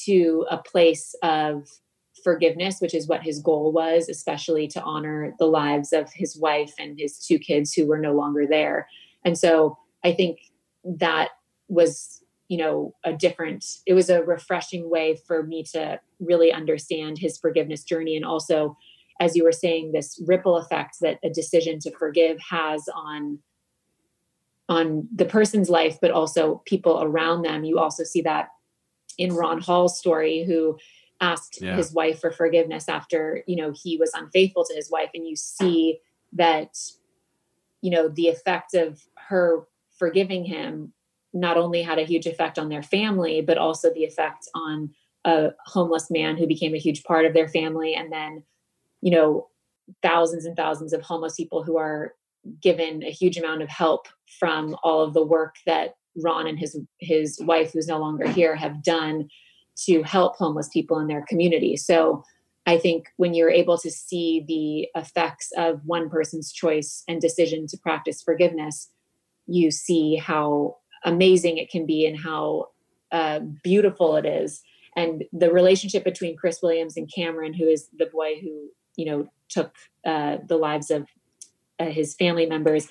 [0.05, 1.67] to a place of
[2.23, 6.73] forgiveness which is what his goal was especially to honor the lives of his wife
[6.79, 8.87] and his two kids who were no longer there.
[9.23, 10.39] And so i think
[10.83, 11.29] that
[11.67, 17.17] was you know a different it was a refreshing way for me to really understand
[17.17, 18.15] his forgiveness journey.
[18.15, 18.77] And also
[19.19, 23.39] as you were saying this ripple effect that a decision to forgive has on
[24.67, 27.63] on the person's life but also people around them.
[27.63, 28.49] You also see that
[29.17, 30.77] in ron hall's story who
[31.21, 31.77] asked Yeah.
[31.77, 35.09] his wife for forgiveness after you know he was unfaithful to his wife.
[35.13, 35.99] And you see
[36.33, 36.77] that
[37.81, 40.91] you know the effect of her forgiving him
[41.35, 44.89] not only had a huge effect on their family but also the effect on
[45.25, 48.43] a homeless man who became a huge part of their family and then
[49.01, 49.47] you know
[50.01, 52.13] thousands and thousands of homeless people who are
[52.61, 54.07] given a huge amount of help
[54.39, 58.55] from all of the work that Ron and his his wife who's no longer here
[58.55, 59.27] have done
[59.85, 61.75] to help homeless people in their community.
[61.75, 62.23] So
[62.65, 67.67] I think when you're able to see the effects of one person's choice and decision
[67.67, 68.89] to practice forgiveness,
[69.47, 72.69] you see how amazing it can be and how
[73.11, 74.61] uh, beautiful it is.
[74.95, 79.27] And the relationship between Chris Williams and Cameron, who is the boy who you know
[79.49, 79.73] took
[80.05, 81.07] uh, the lives of
[81.79, 82.87] uh, his family members,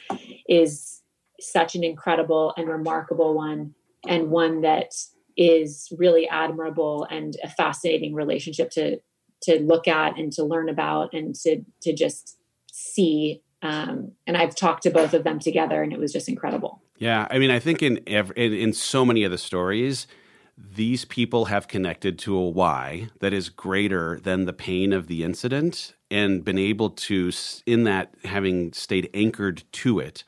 [0.48, 1.02] is
[1.40, 3.74] such an incredible and remarkable one,
[4.06, 4.94] and one that
[5.36, 9.00] is really admirable and a fascinating relationship to
[9.42, 12.38] to look at and to learn about and to to just
[12.70, 16.82] see um, and I've talked to both of them together, and it was just incredible.
[16.98, 20.06] Yeah, I mean, I think in every, in, in so many of the stories,
[20.56, 25.24] these people have connected to a why that is greater than the pain of the
[25.24, 27.32] incident, and been able to,
[27.66, 30.22] in that, having stayed anchored to it,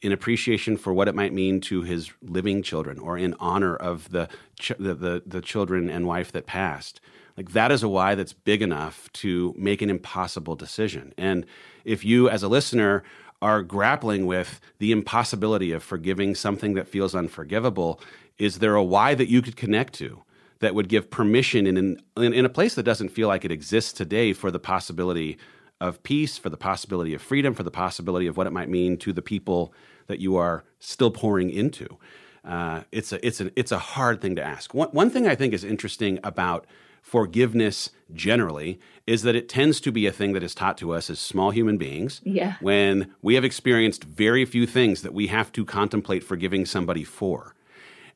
[0.00, 4.10] in appreciation for what it might mean to his living children, or in honor of
[4.10, 7.02] the ch- the, the, the children and wife that passed.
[7.36, 11.12] Like that is a why that's big enough to make an impossible decision.
[11.18, 11.44] And
[11.84, 13.02] if you, as a listener,
[13.42, 18.00] are grappling with the impossibility of forgiving something that feels unforgivable,
[18.38, 20.22] is there a why that you could connect to
[20.60, 21.76] that would give permission in,
[22.16, 25.38] in, in a place that doesn't feel like it exists today for the possibility
[25.80, 28.98] of peace, for the possibility of freedom, for the possibility of what it might mean
[28.98, 29.72] to the people
[30.06, 31.98] that you are still pouring into?
[32.44, 34.72] Uh, it's a it's a it's a hard thing to ask.
[34.74, 36.66] One one thing I think is interesting about
[37.02, 41.10] forgiveness generally is that it tends to be a thing that is taught to us
[41.10, 42.56] as small human beings yeah.
[42.60, 47.54] when we have experienced very few things that we have to contemplate forgiving somebody for.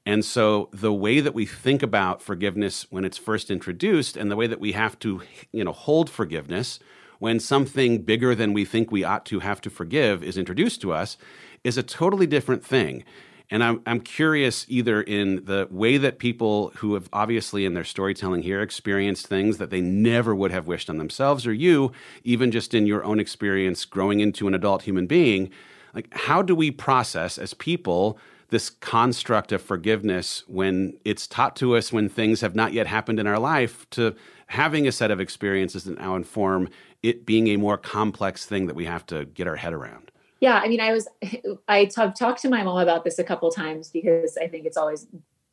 [0.06, 4.36] And so the way that we think about forgiveness when it's first introduced and the
[4.36, 6.78] way that we have to, you know, hold forgiveness
[7.18, 10.92] when something bigger than we think we ought to have to forgive is introduced to
[10.92, 11.16] us
[11.62, 13.02] is a totally different thing.
[13.50, 17.84] And I'm, I'm curious either in the way that people who have obviously in their
[17.84, 21.92] storytelling here experienced things that they never would have wished on themselves, or you,
[22.24, 25.50] even just in your own experience growing into an adult human being,
[25.94, 31.76] like how do we process as people this construct of forgiveness when it's taught to
[31.76, 34.14] us when things have not yet happened in our life to
[34.48, 36.68] having a set of experiences that now inform
[37.02, 40.10] it being a more complex thing that we have to get our head around?
[40.44, 41.08] Yeah i mean i was
[41.68, 44.66] i t- I've talked to my mom about this a couple times because i think
[44.66, 45.06] it's always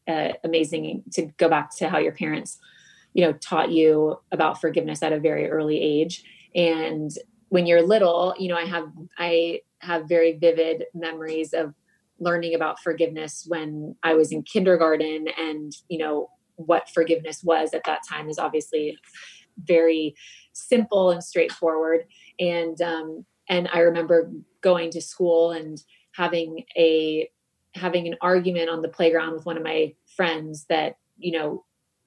[0.08, 2.60] uh, amazing to go back to how your parents
[3.14, 6.24] you know taught you about forgiveness at a very early age.
[6.56, 7.12] And
[7.50, 11.74] when you're little you know i have i have very vivid memories of
[12.20, 17.84] learning about forgiveness when i was in kindergarten and you know what forgiveness was at
[17.86, 18.98] that time is obviously
[19.58, 20.16] very
[20.54, 22.02] simple and straightforward.
[22.40, 25.84] And um, and i remember going to school and
[26.14, 27.30] having a
[27.76, 31.64] having an argument on the playground with one of my friends that you know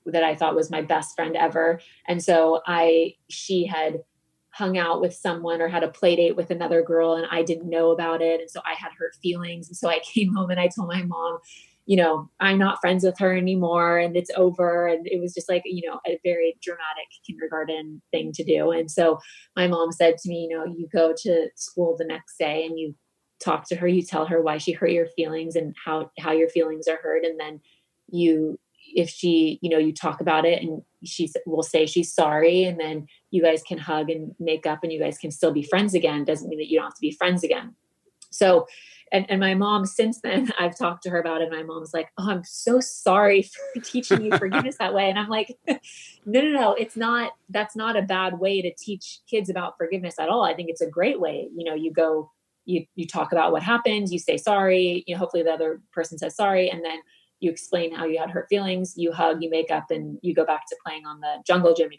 [0.07, 1.81] that I thought was my best friend ever.
[2.07, 4.03] And so I she had
[4.51, 7.69] hung out with someone or had a play date with another girl and I didn't
[7.69, 8.41] know about it.
[8.41, 9.69] And so I had hurt feelings.
[9.69, 11.39] And so I came home and I told my mom
[11.87, 14.87] you know I'm not friends with her anymore and it's over.
[14.87, 18.71] And it was just like you know a very dramatic kindergarten thing to do.
[18.71, 19.19] And so
[19.57, 22.79] my mom said to me you know you go to school the next day and
[22.79, 22.95] you
[23.43, 26.49] talk to her you tell her why she hurt your feelings and how how your
[26.49, 27.25] feelings are hurt.
[27.25, 27.61] And then
[28.09, 28.59] you
[28.95, 32.79] if she you know you talk about it and she will say she's sorry and
[32.81, 35.95] then you guys can hug and make up and you guys can still be friends
[35.95, 37.75] again doesn't mean that you don't have to be friends again.
[38.31, 38.67] So
[39.13, 41.49] and, and my mom since then i've talked to her about it.
[41.49, 43.43] And my mom's like oh i'm so sorry
[43.75, 45.09] for teaching you forgiveness that way.
[45.09, 45.57] And i'm like
[46.27, 46.75] no no no.
[46.75, 50.45] It's not that's not a bad way to teach kids about forgiveness at all.
[50.45, 51.49] I think it's a great way.
[51.55, 52.31] You know you go
[52.65, 56.17] you you talk about what happened you say sorry you know hopefully the other person
[56.17, 56.99] says sorry and then
[57.41, 60.47] you explain how you had hurt feelings you hug you make up and you go
[60.47, 61.99] back to playing on the jungle gym again.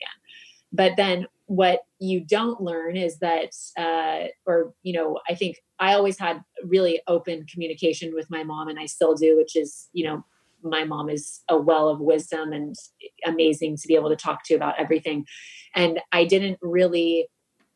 [0.72, 5.94] But then what you don't learn is that uh, or you know i think i
[5.94, 10.06] always had really open communication with my mom and i still do which is you
[10.06, 10.24] know
[10.64, 12.76] my mom is a well of wisdom and
[13.26, 15.26] amazing to be able to talk to about everything
[15.76, 17.28] and i didn't really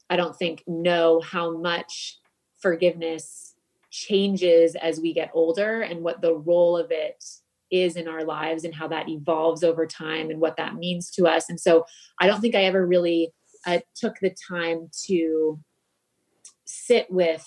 [0.09, 2.17] i don't think know how much
[2.59, 3.55] forgiveness
[3.91, 7.23] changes as we get older and what the role of it
[7.71, 11.27] is in our lives and how that evolves over time and what that means to
[11.27, 11.49] us.
[11.49, 11.85] And so
[12.19, 13.31] I don't think I ever really
[13.75, 15.59] uh, took the time to
[16.65, 17.45] sit with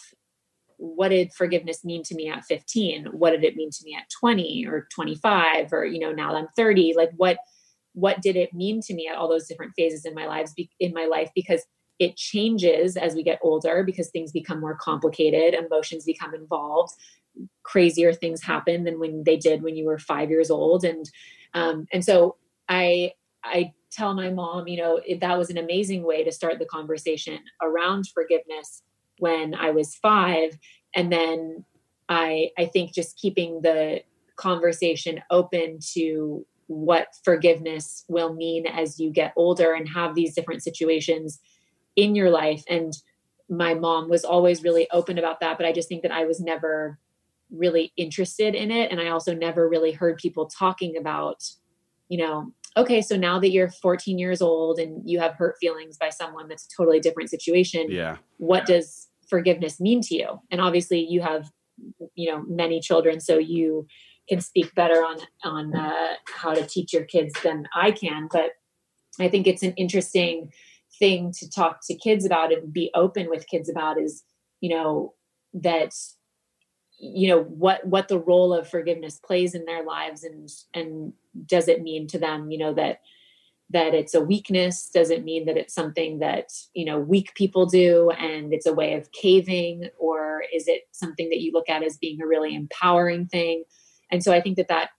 [0.76, 4.10] what did forgiveness mean to me at 15 what did it mean to me at
[4.18, 7.38] 20 or 25 or you know now i'm 30 like what
[7.94, 10.94] what did it mean to me at all those different phases in my lives in
[10.94, 11.30] my life?
[11.34, 11.62] Because
[11.98, 16.92] it changes as we get older because things become more complicated emotions become involved
[17.62, 20.84] crazier things happen than when they did when you were five years old.
[20.84, 21.08] And
[21.54, 22.36] um, and so
[22.68, 23.12] i
[23.44, 26.64] i tell my mom you know it, that was an amazing way to start the
[26.66, 28.82] conversation around forgiveness
[29.18, 30.58] when i was five.
[30.94, 31.64] And then
[32.08, 34.02] i i think just keeping the
[34.36, 40.62] conversation open to what forgiveness will mean as you get older and have these different
[40.62, 41.38] situations
[41.96, 42.64] in your life.
[42.68, 42.94] And
[43.48, 46.40] my mom was always really open about that but i just think that i was
[46.40, 46.98] never
[47.50, 48.90] really interested in it.
[48.90, 51.44] And i also never really heard people talking about
[52.08, 55.96] you know okay so now that you're 14 years old and you have hurt feelings
[55.96, 58.16] by someone that's a totally different situation yeah.
[58.38, 60.28] what does forgiveness mean to you?
[60.50, 61.50] And obviously you have
[62.14, 63.86] you know many children so you
[64.28, 68.50] can speak better on on uh, how to teach your kids than i can but
[69.18, 70.52] i think it's an interesting
[70.98, 74.22] thing to talk to kids about and be open with kids about is
[74.60, 75.14] you know
[75.54, 75.92] that
[77.04, 81.12] you know what what the role of forgiveness plays in their lives and and
[81.46, 83.00] does it mean to them you know that
[83.70, 84.90] that it's a weakness?
[84.92, 88.72] Does it mean that it's something that you know weak people do and it's a
[88.72, 89.88] way of caving?
[89.98, 93.64] Or is it something that you look at as being a really empowering thing?
[94.10, 94.90] And so i think that that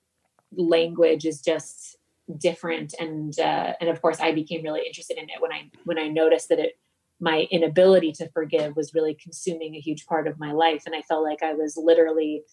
[0.56, 1.97] language is just
[2.38, 5.99] different and uh, and of course i became really interested in it when i when
[5.99, 6.80] i noticed that it
[7.24, 10.84] my inability to forgive was really consuming a huge part of my life.
[10.86, 12.43] And i felt like i was literally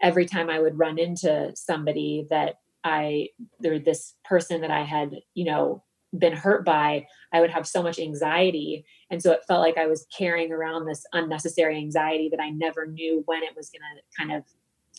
[0.00, 3.28] every time i would run into somebody that i
[3.60, 5.82] there this person that i had you know
[6.16, 8.84] been hurt by i would have so much anxiety.
[9.10, 12.86] And so it felt like i was carrying around this unnecessary anxiety that i never
[12.86, 14.44] knew when it was going to kind of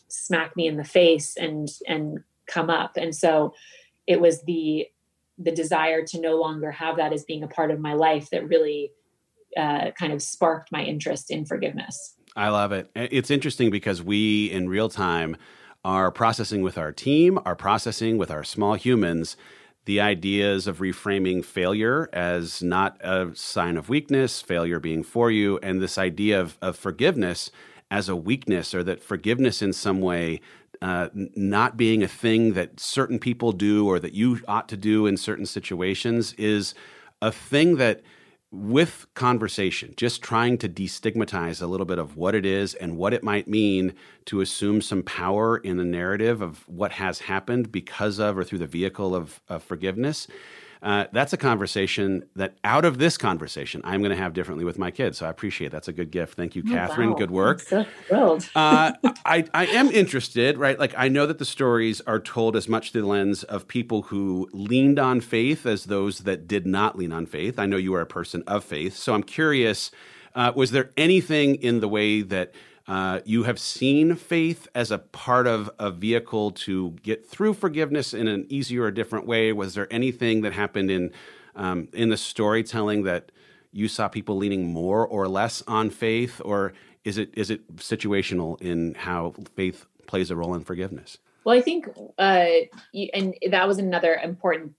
[0.09, 2.97] smack me in the face and and come up.
[2.97, 3.53] And so
[4.07, 4.87] it was the
[5.37, 8.47] the desire to no longer have that as being a part of my life that
[8.47, 8.91] really
[9.55, 12.15] uh, kind of sparked my interest in forgiveness.
[12.35, 12.89] I love it.
[12.95, 15.37] It's interesting because we in real time
[15.83, 19.37] are processing with our team, are processing with our small humans
[19.85, 25.57] the ideas of reframing failure as not a sign of weakness, failure being for you,
[25.63, 27.51] and this idea of, of forgiveness
[27.89, 30.41] as a weakness or that forgiveness in some way
[30.81, 35.05] uh, not being a thing that certain people do or that you ought to do
[35.05, 36.73] in certain situations is
[37.21, 38.01] a thing that
[38.49, 43.13] with conversation, just trying to destigmatize a little bit of what it is and what
[43.13, 43.93] it might mean
[44.25, 48.59] to assume some power in the narrative of what has happened because of or through
[48.59, 50.27] the vehicle of, of forgiveness
[50.81, 54.77] uh, that's a conversation that out of this conversation, I'm going to have differently with
[54.77, 55.17] my kids.
[55.17, 55.71] So I appreciate it.
[55.71, 56.35] that's a good gift.
[56.35, 57.11] Thank you, oh, Katherine.
[57.11, 57.17] Wow.
[57.17, 57.59] Good work.
[57.59, 58.49] I'm so thrilled.
[58.55, 58.91] uh,
[59.25, 60.77] I, I am interested, right?
[60.79, 64.03] Like I know that the stories are told as much through the lens of people
[64.03, 67.59] who leaned on faith as those that did not lean on faith.
[67.59, 69.91] I know you are a person of faith, so I'm curious.
[70.35, 72.53] Uh, was there anything in the way that
[72.87, 78.13] uh, you have seen faith as a part of a vehicle to get through forgiveness
[78.13, 79.51] in an easier or different way.
[79.51, 81.11] Was there anything that happened in
[81.55, 83.31] um, in the storytelling that
[83.71, 86.73] you saw people leaning more or less on faith, or
[87.03, 91.17] is it is it situational in how faith plays a role in forgiveness?
[91.43, 92.49] Well, I think, uh,
[93.13, 94.73] and that was another important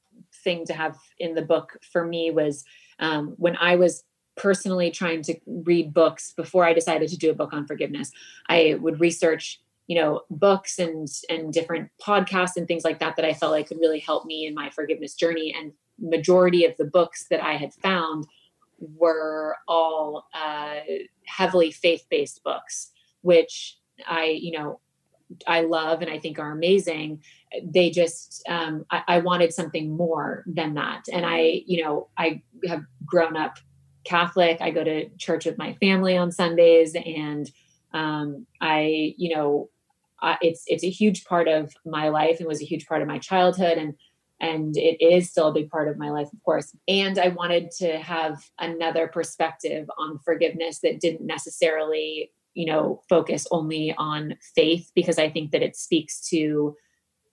[0.44, 2.64] thing to have in the book for me was
[2.98, 4.04] um, when I was
[4.38, 8.10] personally trying to read books before I decided to do a book on forgiveness.
[8.48, 13.24] I would research, you know, books and and different podcasts and things like that that
[13.24, 15.54] I felt like could really help me in my forgiveness journey.
[15.58, 18.26] And majority of the books that I had found
[18.78, 20.76] were all uh,
[21.26, 22.90] heavily faith based books,
[23.22, 24.80] which I, you know,
[25.46, 27.22] I love and I think are amazing.
[27.62, 31.04] They just, um, I, I, wanted something more than that.
[31.12, 33.58] And I, you know, I have grown up
[34.08, 34.56] Catholic.
[34.60, 37.50] I go to church with my family on Sundays, and
[37.92, 39.68] um, I, you know,
[40.40, 43.18] it's it's a huge part of my life and was a huge part of my
[43.18, 43.94] childhood, and
[44.40, 46.74] and it is still a big part of my life, of course.
[46.86, 53.46] And I wanted to have another perspective on forgiveness that didn't necessarily, you know, focus
[53.50, 56.76] only on faith, because I think that it speaks to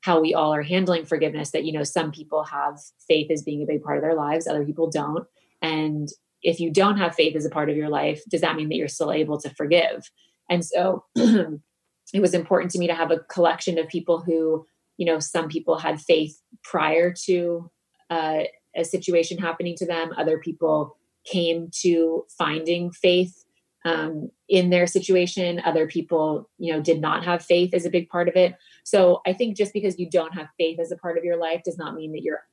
[0.02, 1.52] how we all are handling forgiveness.
[1.52, 4.48] That you know, some people have faith as being a big part of their lives,
[4.48, 5.26] other people don't,
[5.62, 6.10] and
[6.46, 8.76] if you don't have faith as a part of your life, does that mean that
[8.76, 10.10] you're still able to forgive?
[10.50, 14.66] And so it was important to me to have a collection of people who,
[14.98, 17.70] you know, some people had faith prior to
[18.12, 18.44] uh,
[18.76, 23.44] a situation happening to them, other people came to finding faith
[23.84, 25.62] um, in their situation.
[25.66, 28.56] Other people, you know, did not have faith as a big part of it.
[28.84, 31.62] So I think just because you don't have faith as a part of your life
[31.64, 32.44] does not mean that you're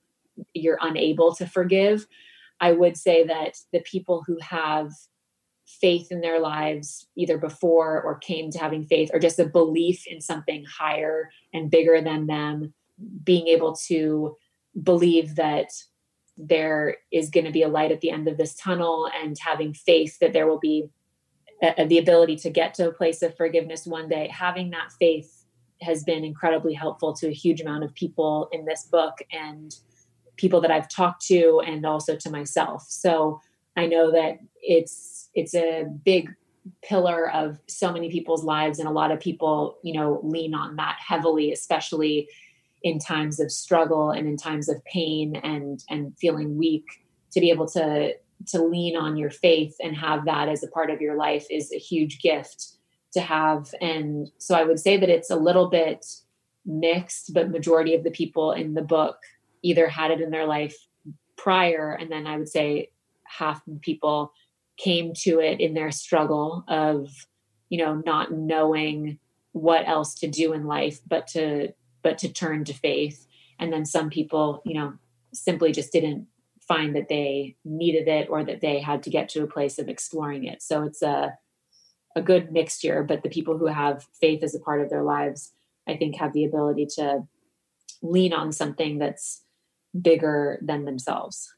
[0.54, 2.06] you're unable to forgive.
[2.62, 4.90] I would say that the people who have
[5.66, 10.04] faith in their lives, either before or came to having faith, or just a belief
[10.06, 12.72] in something higher and bigger than them,
[13.24, 14.36] being able to
[14.80, 15.70] believe that
[16.36, 19.74] there is going to be a light at the end of this tunnel and having
[19.74, 20.88] faith that there will be
[21.62, 25.44] a, the ability to get to a place of forgiveness one day, having that faith
[25.80, 29.18] has been incredibly helpful to a huge amount of people in this book.
[29.32, 29.74] And
[30.36, 32.84] people that I've talked to and also to myself.
[32.88, 33.40] So
[33.76, 36.30] I know that it's it's a big
[36.82, 40.76] pillar of so many people's lives and a lot of people you know lean on
[40.76, 42.28] that heavily especially
[42.82, 46.84] in times of struggle and in times of pain and and feeling weak
[47.32, 48.14] to be able to
[48.46, 51.72] to lean on your faith and have that as a part of your life is
[51.72, 52.74] a huge gift
[53.12, 56.06] to have and so i would say that it's a little bit
[56.64, 59.16] mixed but majority of the people in the book
[59.62, 60.76] either had it in their life
[61.36, 62.88] prior and then i would say
[63.24, 64.32] half people
[64.76, 67.08] came to it in their struggle of
[67.68, 69.18] you know not knowing
[69.52, 73.26] what else to do in life but to but to turn to faith.
[73.58, 74.94] And then some people you know
[75.32, 76.26] simply just didn't
[76.60, 79.88] find that they needed it or that they had to get to a place of
[79.88, 80.62] exploring it.
[80.62, 81.36] So it's a
[82.14, 85.52] a good mixture but the people who have faith as a part of their lives
[85.88, 87.26] i think have the ability to
[88.02, 89.40] lean on something that's
[90.00, 91.54] bigger than themselves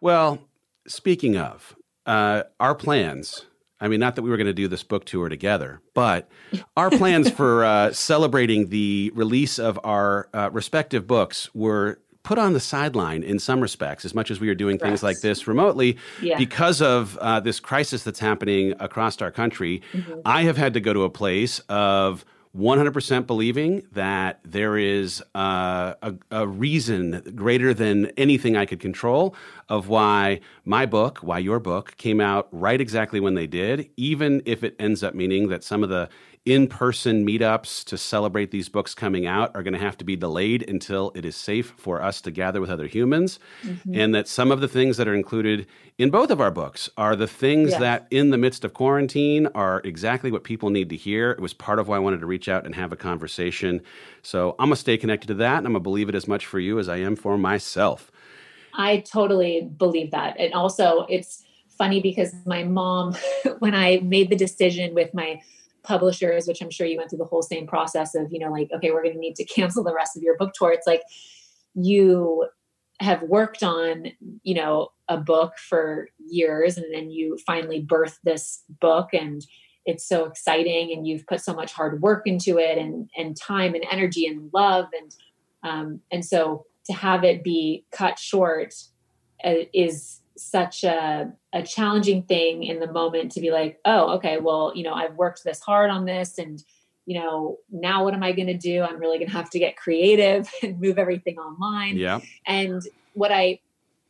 [0.00, 0.38] well
[0.86, 1.76] speaking of
[2.06, 3.44] uh, our plans
[3.80, 6.28] I mean, not that we were going to do this book tour together, but
[6.76, 12.52] our plans for uh, celebrating the release of our uh, respective books were put on
[12.52, 15.96] the sideline in some respects, as much as we are doing things like this remotely,
[16.20, 16.36] yeah.
[16.36, 19.80] because of uh, this crisis that's happening across our country.
[19.92, 20.20] Mm-hmm.
[20.24, 22.24] I have had to go to a place of
[22.58, 29.36] 100% believing that there is uh, a, a, reason greater than anything I could control
[29.68, 34.42] of why my book, why your book, came out right exactly when they did, even
[34.46, 36.08] if it ends up meaning that some of the
[36.48, 40.16] in person meetups to celebrate these books coming out are going to have to be
[40.16, 43.38] delayed until it is safe for us to gather with other humans.
[43.62, 43.94] Mm-hmm.
[43.94, 45.66] And that some of the things that are included
[45.98, 47.80] in both of our books are the things yes.
[47.80, 51.32] that, in the midst of quarantine, are exactly what people need to hear.
[51.32, 53.82] It was part of why I wanted to reach out and have a conversation.
[54.22, 56.26] So I'm going to stay connected to that, and I'm going to believe it as
[56.26, 58.10] much for you as I am for myself.
[58.78, 60.38] I totally believe that.
[60.38, 61.44] And also, it's
[61.76, 63.16] funny because my mom,
[63.58, 65.40] when I made the decision with my
[65.82, 68.70] publishers, which I'm sure you went through the whole same process of, you know, like,
[68.72, 70.72] okay, we're going to need to cancel the rest of your book tour.
[70.72, 71.02] It's like
[71.74, 72.46] you
[73.00, 74.06] have worked on,
[74.42, 79.46] you know, a book for years and then you finally birth this book and
[79.86, 83.74] it's so exciting and you've put so much hard work into it and and time
[83.74, 85.14] and energy and love and
[85.62, 88.74] um and so to have it be cut short
[89.44, 94.38] uh, is such a, a challenging thing in the moment to be like, oh, okay,
[94.38, 96.62] well, you know, I've worked this hard on this and
[97.06, 98.82] you know, now what am I going to do?
[98.82, 101.96] I'm really going to have to get creative and move everything online.
[101.96, 102.20] Yeah.
[102.46, 102.82] And
[103.14, 103.60] what I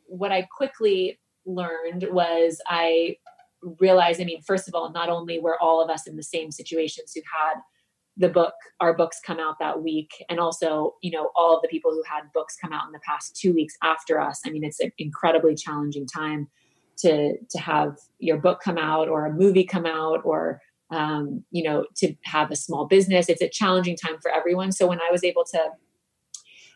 [0.06, 3.18] what I quickly learned was I
[3.78, 6.50] realized, I mean, first of all, not only were all of us in the same
[6.50, 7.60] situations who had
[8.18, 10.10] the book our books come out that week.
[10.28, 13.00] And also you know all of the people who had books come out in the
[13.06, 14.40] past two weeks after us.
[14.44, 16.48] I mean it's an incredibly challenging time
[16.98, 20.60] to to have your book come out or a movie come out or
[20.90, 23.28] um, you know to have a small business.
[23.28, 24.72] It's a challenging time for everyone.
[24.72, 25.70] So when i was able to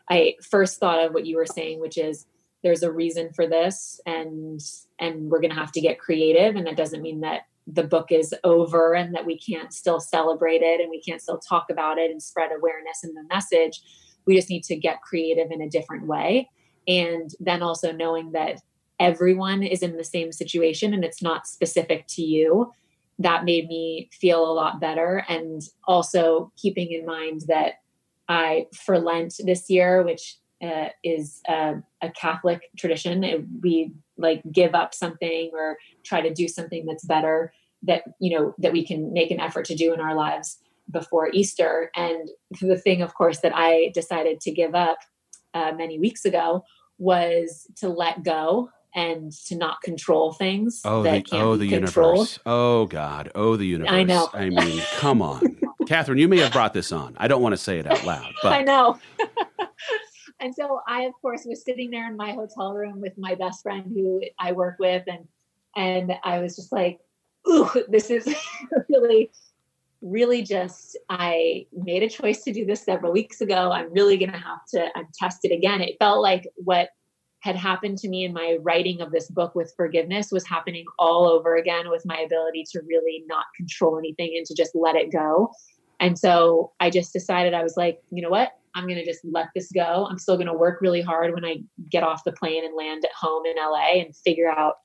[0.09, 2.25] i first thought of what you were saying which is
[2.63, 4.59] there's a reason for this and
[4.99, 6.55] and we're going to have to get creative.
[6.55, 10.61] And that doesn't mean that the book is over and that we can't still celebrate
[10.61, 13.81] it and we can't still talk about it and spread awareness and the message.
[14.25, 16.49] We just need to get creative in a different way.
[16.87, 18.61] And then also knowing that
[18.99, 22.71] everyone is in the same situation and it's not specific to you.
[23.19, 25.25] That made me feel a lot better.
[25.29, 27.75] And also keeping in mind that
[28.27, 34.41] I, for Lent this year, which uh, is a, a Catholic tradition, it, we like
[34.51, 37.51] give up something or try to do something that's better
[37.83, 40.57] that you know that we can make an effort to do in our lives
[40.91, 41.91] before easter.
[41.95, 42.29] And
[42.61, 44.97] the thing of course that i decided to give up
[45.53, 46.63] uh, many weeks ago
[46.97, 52.39] was to let go and to not control things oh the, oh the universe.
[52.45, 53.31] Oh god.
[53.33, 54.29] Oh the universe i know.
[54.33, 55.57] i mean come on.
[55.87, 57.15] Katherine you may have brought this on.
[57.17, 58.99] I don't want to say it out loud but i know
[60.43, 63.63] and so I, of course, was sitting there in my hotel room with my best
[63.63, 65.25] friend who I work with, and
[65.75, 66.99] and I was just like,
[67.49, 68.27] "Ooh, this is
[68.89, 69.31] really,
[70.01, 73.71] really just." I made a choice to do this several weeks ago.
[73.71, 75.81] I'm really going to have to I'm test it again.
[75.81, 76.89] It felt like what
[77.39, 81.27] had happened to me in my writing of this book with forgiveness was happening all
[81.27, 85.11] over again with my ability to really not control anything and to just let it
[85.11, 85.51] go.
[85.99, 88.53] And so I just decided I was like, you know what?
[88.75, 90.07] I'm going to just let this go.
[90.09, 91.57] I'm still going to work really hard when I
[91.89, 94.75] get off the plane and land at home in LA and figure out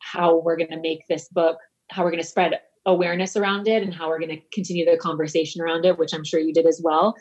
[0.00, 1.58] how we're going to make this book,
[1.90, 4.96] how we're going to spread awareness around it, and how we're going to continue the
[4.96, 7.16] conversation around it, which I'm sure you did as well.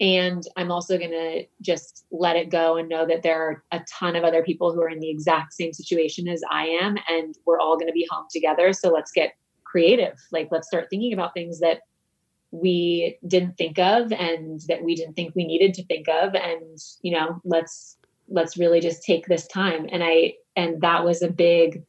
[0.00, 3.80] and I'm also going to just let it go and know that there are a
[3.88, 6.96] ton of other people who are in the exact same situation as I am.
[7.08, 8.72] And we're all going to be home together.
[8.72, 9.34] So let's get
[9.64, 10.14] creative.
[10.32, 11.80] Like, let's start thinking about things that
[12.54, 16.34] we didn't think of and that we didn't think we needed to think of.
[16.34, 17.96] And, you know, let's,
[18.28, 19.88] let's really just take this time.
[19.90, 21.82] And I, and that was a big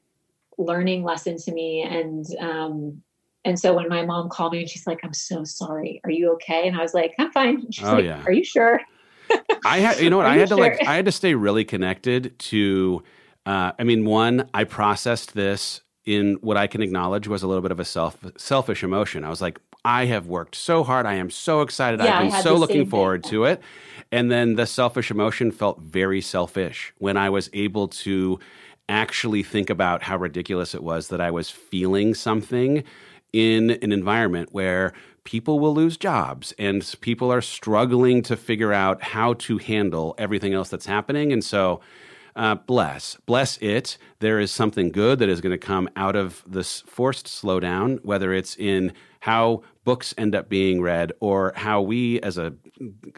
[0.57, 1.83] learning lesson to me.
[1.83, 3.01] And, um,
[3.43, 6.01] and so when my mom called me and she's like, I'm so sorry.
[6.03, 6.67] Are you okay?
[6.67, 7.69] And I was like, I'm fine.
[7.71, 8.23] she's oh, like, yeah.
[8.25, 8.81] Are you sure?
[9.65, 10.25] I had, you know what?
[10.25, 10.57] I had sure?
[10.57, 13.03] to like, I had to stay really connected to,
[13.45, 17.61] uh, I mean, one, I processed this in what I can acknowledge was a little
[17.61, 19.23] bit of a self selfish emotion.
[19.23, 21.05] I was like, I have worked so hard.
[21.05, 21.99] I am so excited.
[21.99, 23.31] Yeah, I've been so looking forward thing.
[23.31, 23.61] to it.
[24.11, 28.39] And then the selfish emotion felt very selfish when I was able to
[28.89, 32.83] actually think about how ridiculous it was that I was feeling something
[33.31, 39.01] in an environment where people will lose jobs and people are struggling to figure out
[39.01, 41.31] how to handle everything else that's happening.
[41.31, 41.81] And so,
[42.35, 43.97] uh, bless, bless it.
[44.19, 48.33] There is something good that is going to come out of this forced slowdown, whether
[48.33, 48.93] it's in
[49.25, 52.53] how books end up being read or how we as a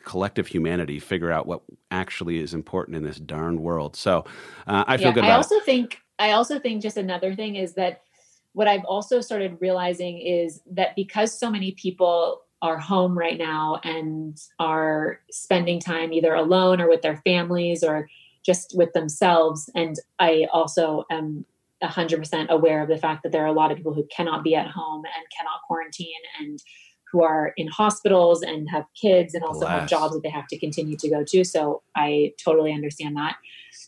[0.05, 3.93] collective humanity figure out what actually is important in this darn world.
[3.97, 4.23] So
[4.67, 5.65] uh, I feel yeah, good I also it.
[5.65, 8.03] think I also think just another thing is that
[8.53, 13.81] what I've also started realizing is that because so many people are home right now
[13.83, 18.09] and are spending time either alone or with their families or
[18.45, 19.69] just with themselves.
[19.75, 21.45] And I also am
[21.83, 24.55] 100% aware of the fact that there are a lot of people who cannot be
[24.55, 26.59] at home and cannot quarantine and
[27.11, 30.59] who are in hospitals and have kids and also have jobs that they have to
[30.59, 31.43] continue to go to.
[31.43, 33.37] So I totally understand that.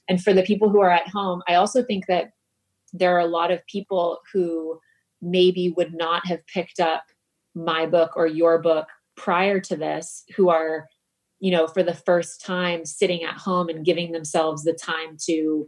[0.08, 2.32] And for the people who are at home, I also think that
[2.94, 4.80] there are a lot of people who
[5.22, 7.04] maybe would not have picked up
[7.56, 8.88] my book or your book
[9.18, 10.88] prior to this who are
[11.40, 15.68] you know for the first time sitting at home and giving themselves the time to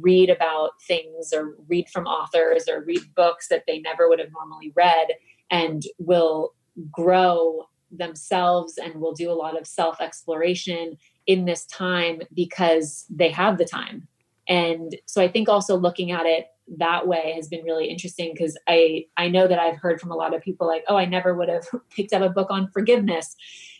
[0.00, 4.32] read about things or read from authors or read books that they never would have
[4.32, 5.08] normally read
[5.50, 6.54] and will
[6.90, 13.30] grow themselves and will do a lot of self exploration in this time because they
[13.30, 14.08] have the time.
[14.48, 18.56] And so i think also looking at it that way has been really interesting because
[18.68, 21.34] i i know that i've heard from a lot of people like oh i never
[21.34, 23.36] would have picked up a book on forgiveness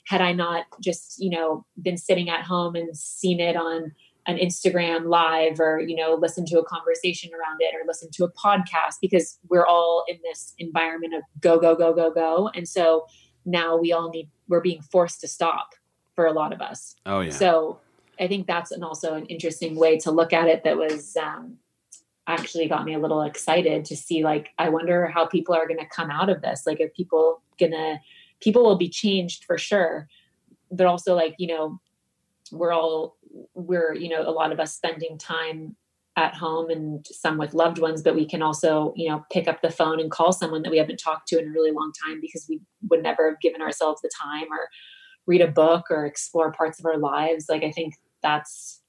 [0.07, 3.93] had i not just you know been sitting at home and seen it on
[4.27, 8.25] an instagram live or you know listen to a conversation around it or listen to
[8.25, 12.51] a podcast because we're all in this environment of go go go go go.
[12.55, 13.07] And so
[13.45, 15.75] now we all need we're being forced to stop
[16.15, 16.97] for a lot of us.
[17.07, 17.33] Oh yeah.
[17.33, 17.81] So
[18.21, 21.57] I think that's an also an interesting way to look at it that was um,
[22.27, 25.81] actually got me a little excited to see like I wonder how people are going
[25.81, 26.63] to come out of this.
[26.67, 28.01] Like, are people gonna
[28.41, 30.09] people will be changed for sure,
[30.71, 31.81] but also like you know
[32.53, 33.17] we're all
[33.55, 35.77] we're you know a lot of us spending time
[36.17, 39.61] at home and some with loved ones but we can also you know pick up
[39.63, 42.21] the phone and call someone that we haven't talked to in a really long time
[42.21, 44.69] because we would never have given ourselves the time or
[45.27, 48.81] read a book or explore parts of our lives like i think that's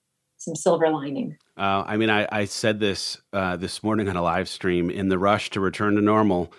[0.45, 1.37] some silver lining.
[1.57, 4.89] Uh, I mean, I, I said this uh, this morning on a live stream.
[4.89, 6.53] In the rush to return to normal,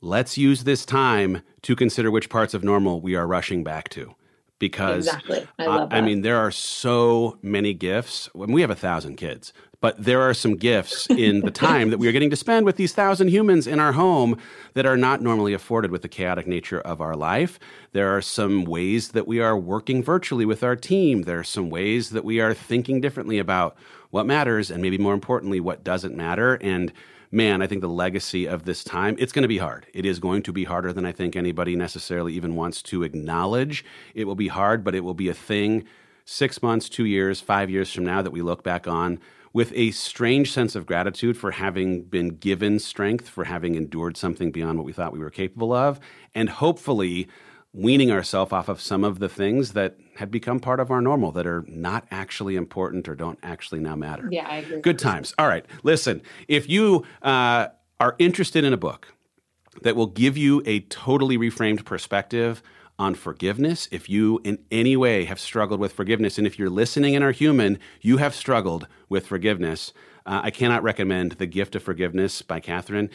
[0.00, 4.14] let's use this time to consider which parts of normal we are rushing back to.
[4.60, 5.48] Because exactly.
[5.58, 8.28] I, uh, I mean, there are so many gifts.
[8.32, 11.98] When we have a thousand kids, but there are some gifts in the time that
[11.98, 14.36] we are getting to spend with these thousand humans in our home
[14.74, 17.58] that are not normally afforded with the chaotic nature of our life.
[17.92, 21.22] There are some ways that we are working virtually with our team.
[21.22, 23.76] There are some ways that we are thinking differently about
[24.10, 26.56] what matters and maybe more importantly, what doesn't matter.
[26.56, 26.92] And
[27.30, 29.86] man, I think the legacy of this time, it's going to be hard.
[29.94, 33.84] It is going to be harder than I think anybody necessarily even wants to acknowledge.
[34.14, 35.84] It will be hard, but it will be a thing
[36.24, 39.20] six months, two years, five years from now that we look back on
[39.52, 44.52] with a strange sense of gratitude for having been given strength, for having endured something
[44.52, 45.98] beyond what we thought we were capable of,
[46.34, 47.28] and hopefully
[47.72, 51.32] weaning ourselves off of some of the things that had become part of our normal
[51.32, 54.28] that are not actually important or don't actually now matter.
[54.30, 54.82] Yeah, I agree.
[54.82, 55.32] Good times.
[55.38, 55.64] All right.
[55.82, 57.68] Listen, if you uh,
[57.98, 59.14] are interested in a book
[59.80, 62.62] that will give you a totally reframed perspective
[62.98, 67.16] on forgiveness, if you in any way have struggled with forgiveness, and if you're listening
[67.16, 69.94] and are human, you have struggled with forgiveness,
[70.26, 73.08] uh, I cannot recommend The Gift of Forgiveness by Katherine.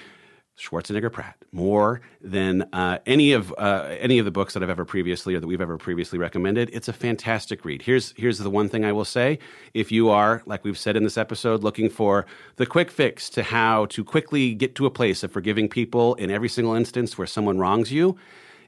[0.57, 4.85] Schwarzenegger Pratt more than uh, any of uh, any of the books that I've ever
[4.85, 6.69] previously or that we've ever previously recommended.
[6.71, 7.81] It's a fantastic read.
[7.81, 9.39] Here's here's the one thing I will say:
[9.73, 12.25] if you are, like we've said in this episode, looking for
[12.55, 16.31] the quick fix to how to quickly get to a place of forgiving people in
[16.31, 18.17] every single instance where someone wrongs you,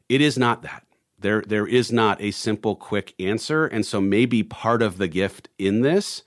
[0.09, 0.83] it is not that
[1.19, 3.65] There, there is not a simple, quick answer.
[3.65, 6.23] And so maybe part of the gift in this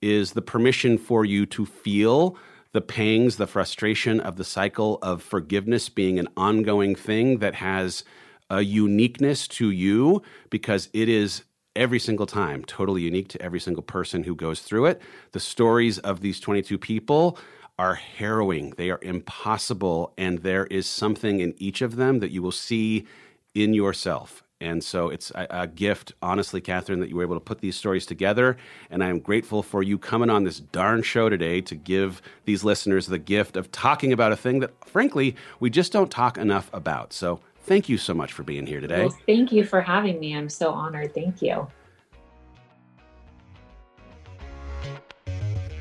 [0.00, 2.38] is the permission for you to feel
[2.72, 8.04] the pangs, the frustration of the cycle of forgiveness being an ongoing thing that has
[8.48, 11.44] a uniqueness to you because it is
[11.76, 15.00] every single time totally unique to every single person who goes through it.
[15.32, 17.38] The stories of these 22 people
[17.78, 22.42] are harrowing, they are impossible, and there is something in each of them that you
[22.42, 23.06] will see
[23.54, 24.44] in yourself.
[24.60, 27.76] And so it's a, a, gift, honestly, Katherine, that you were able to put these
[27.76, 28.58] stories together.
[28.90, 32.62] And I am grateful for you coming on this darn show today to give these
[32.62, 36.68] listeners the gift of talking about a thing that, frankly, we just don't talk enough
[36.74, 37.14] about.
[37.14, 39.06] So thank you so much for being here today.
[39.06, 40.36] Well, thank you for having me.
[40.36, 41.14] I'm so honored.
[41.14, 41.66] Thank you.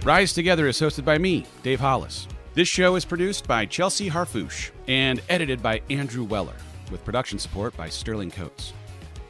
[0.03, 2.29] Rise Together is hosted by me, Dave Hollis.
[2.53, 6.55] This show is produced by Chelsea Harfouche and edited by Andrew Weller
[6.91, 8.73] with production support by Sterling Coates.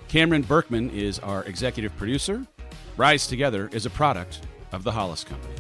[0.08, 2.46] Cameron Berkman is our executive producer.
[2.98, 4.42] Rise Together is a product
[4.72, 5.56] of the Hollis Company.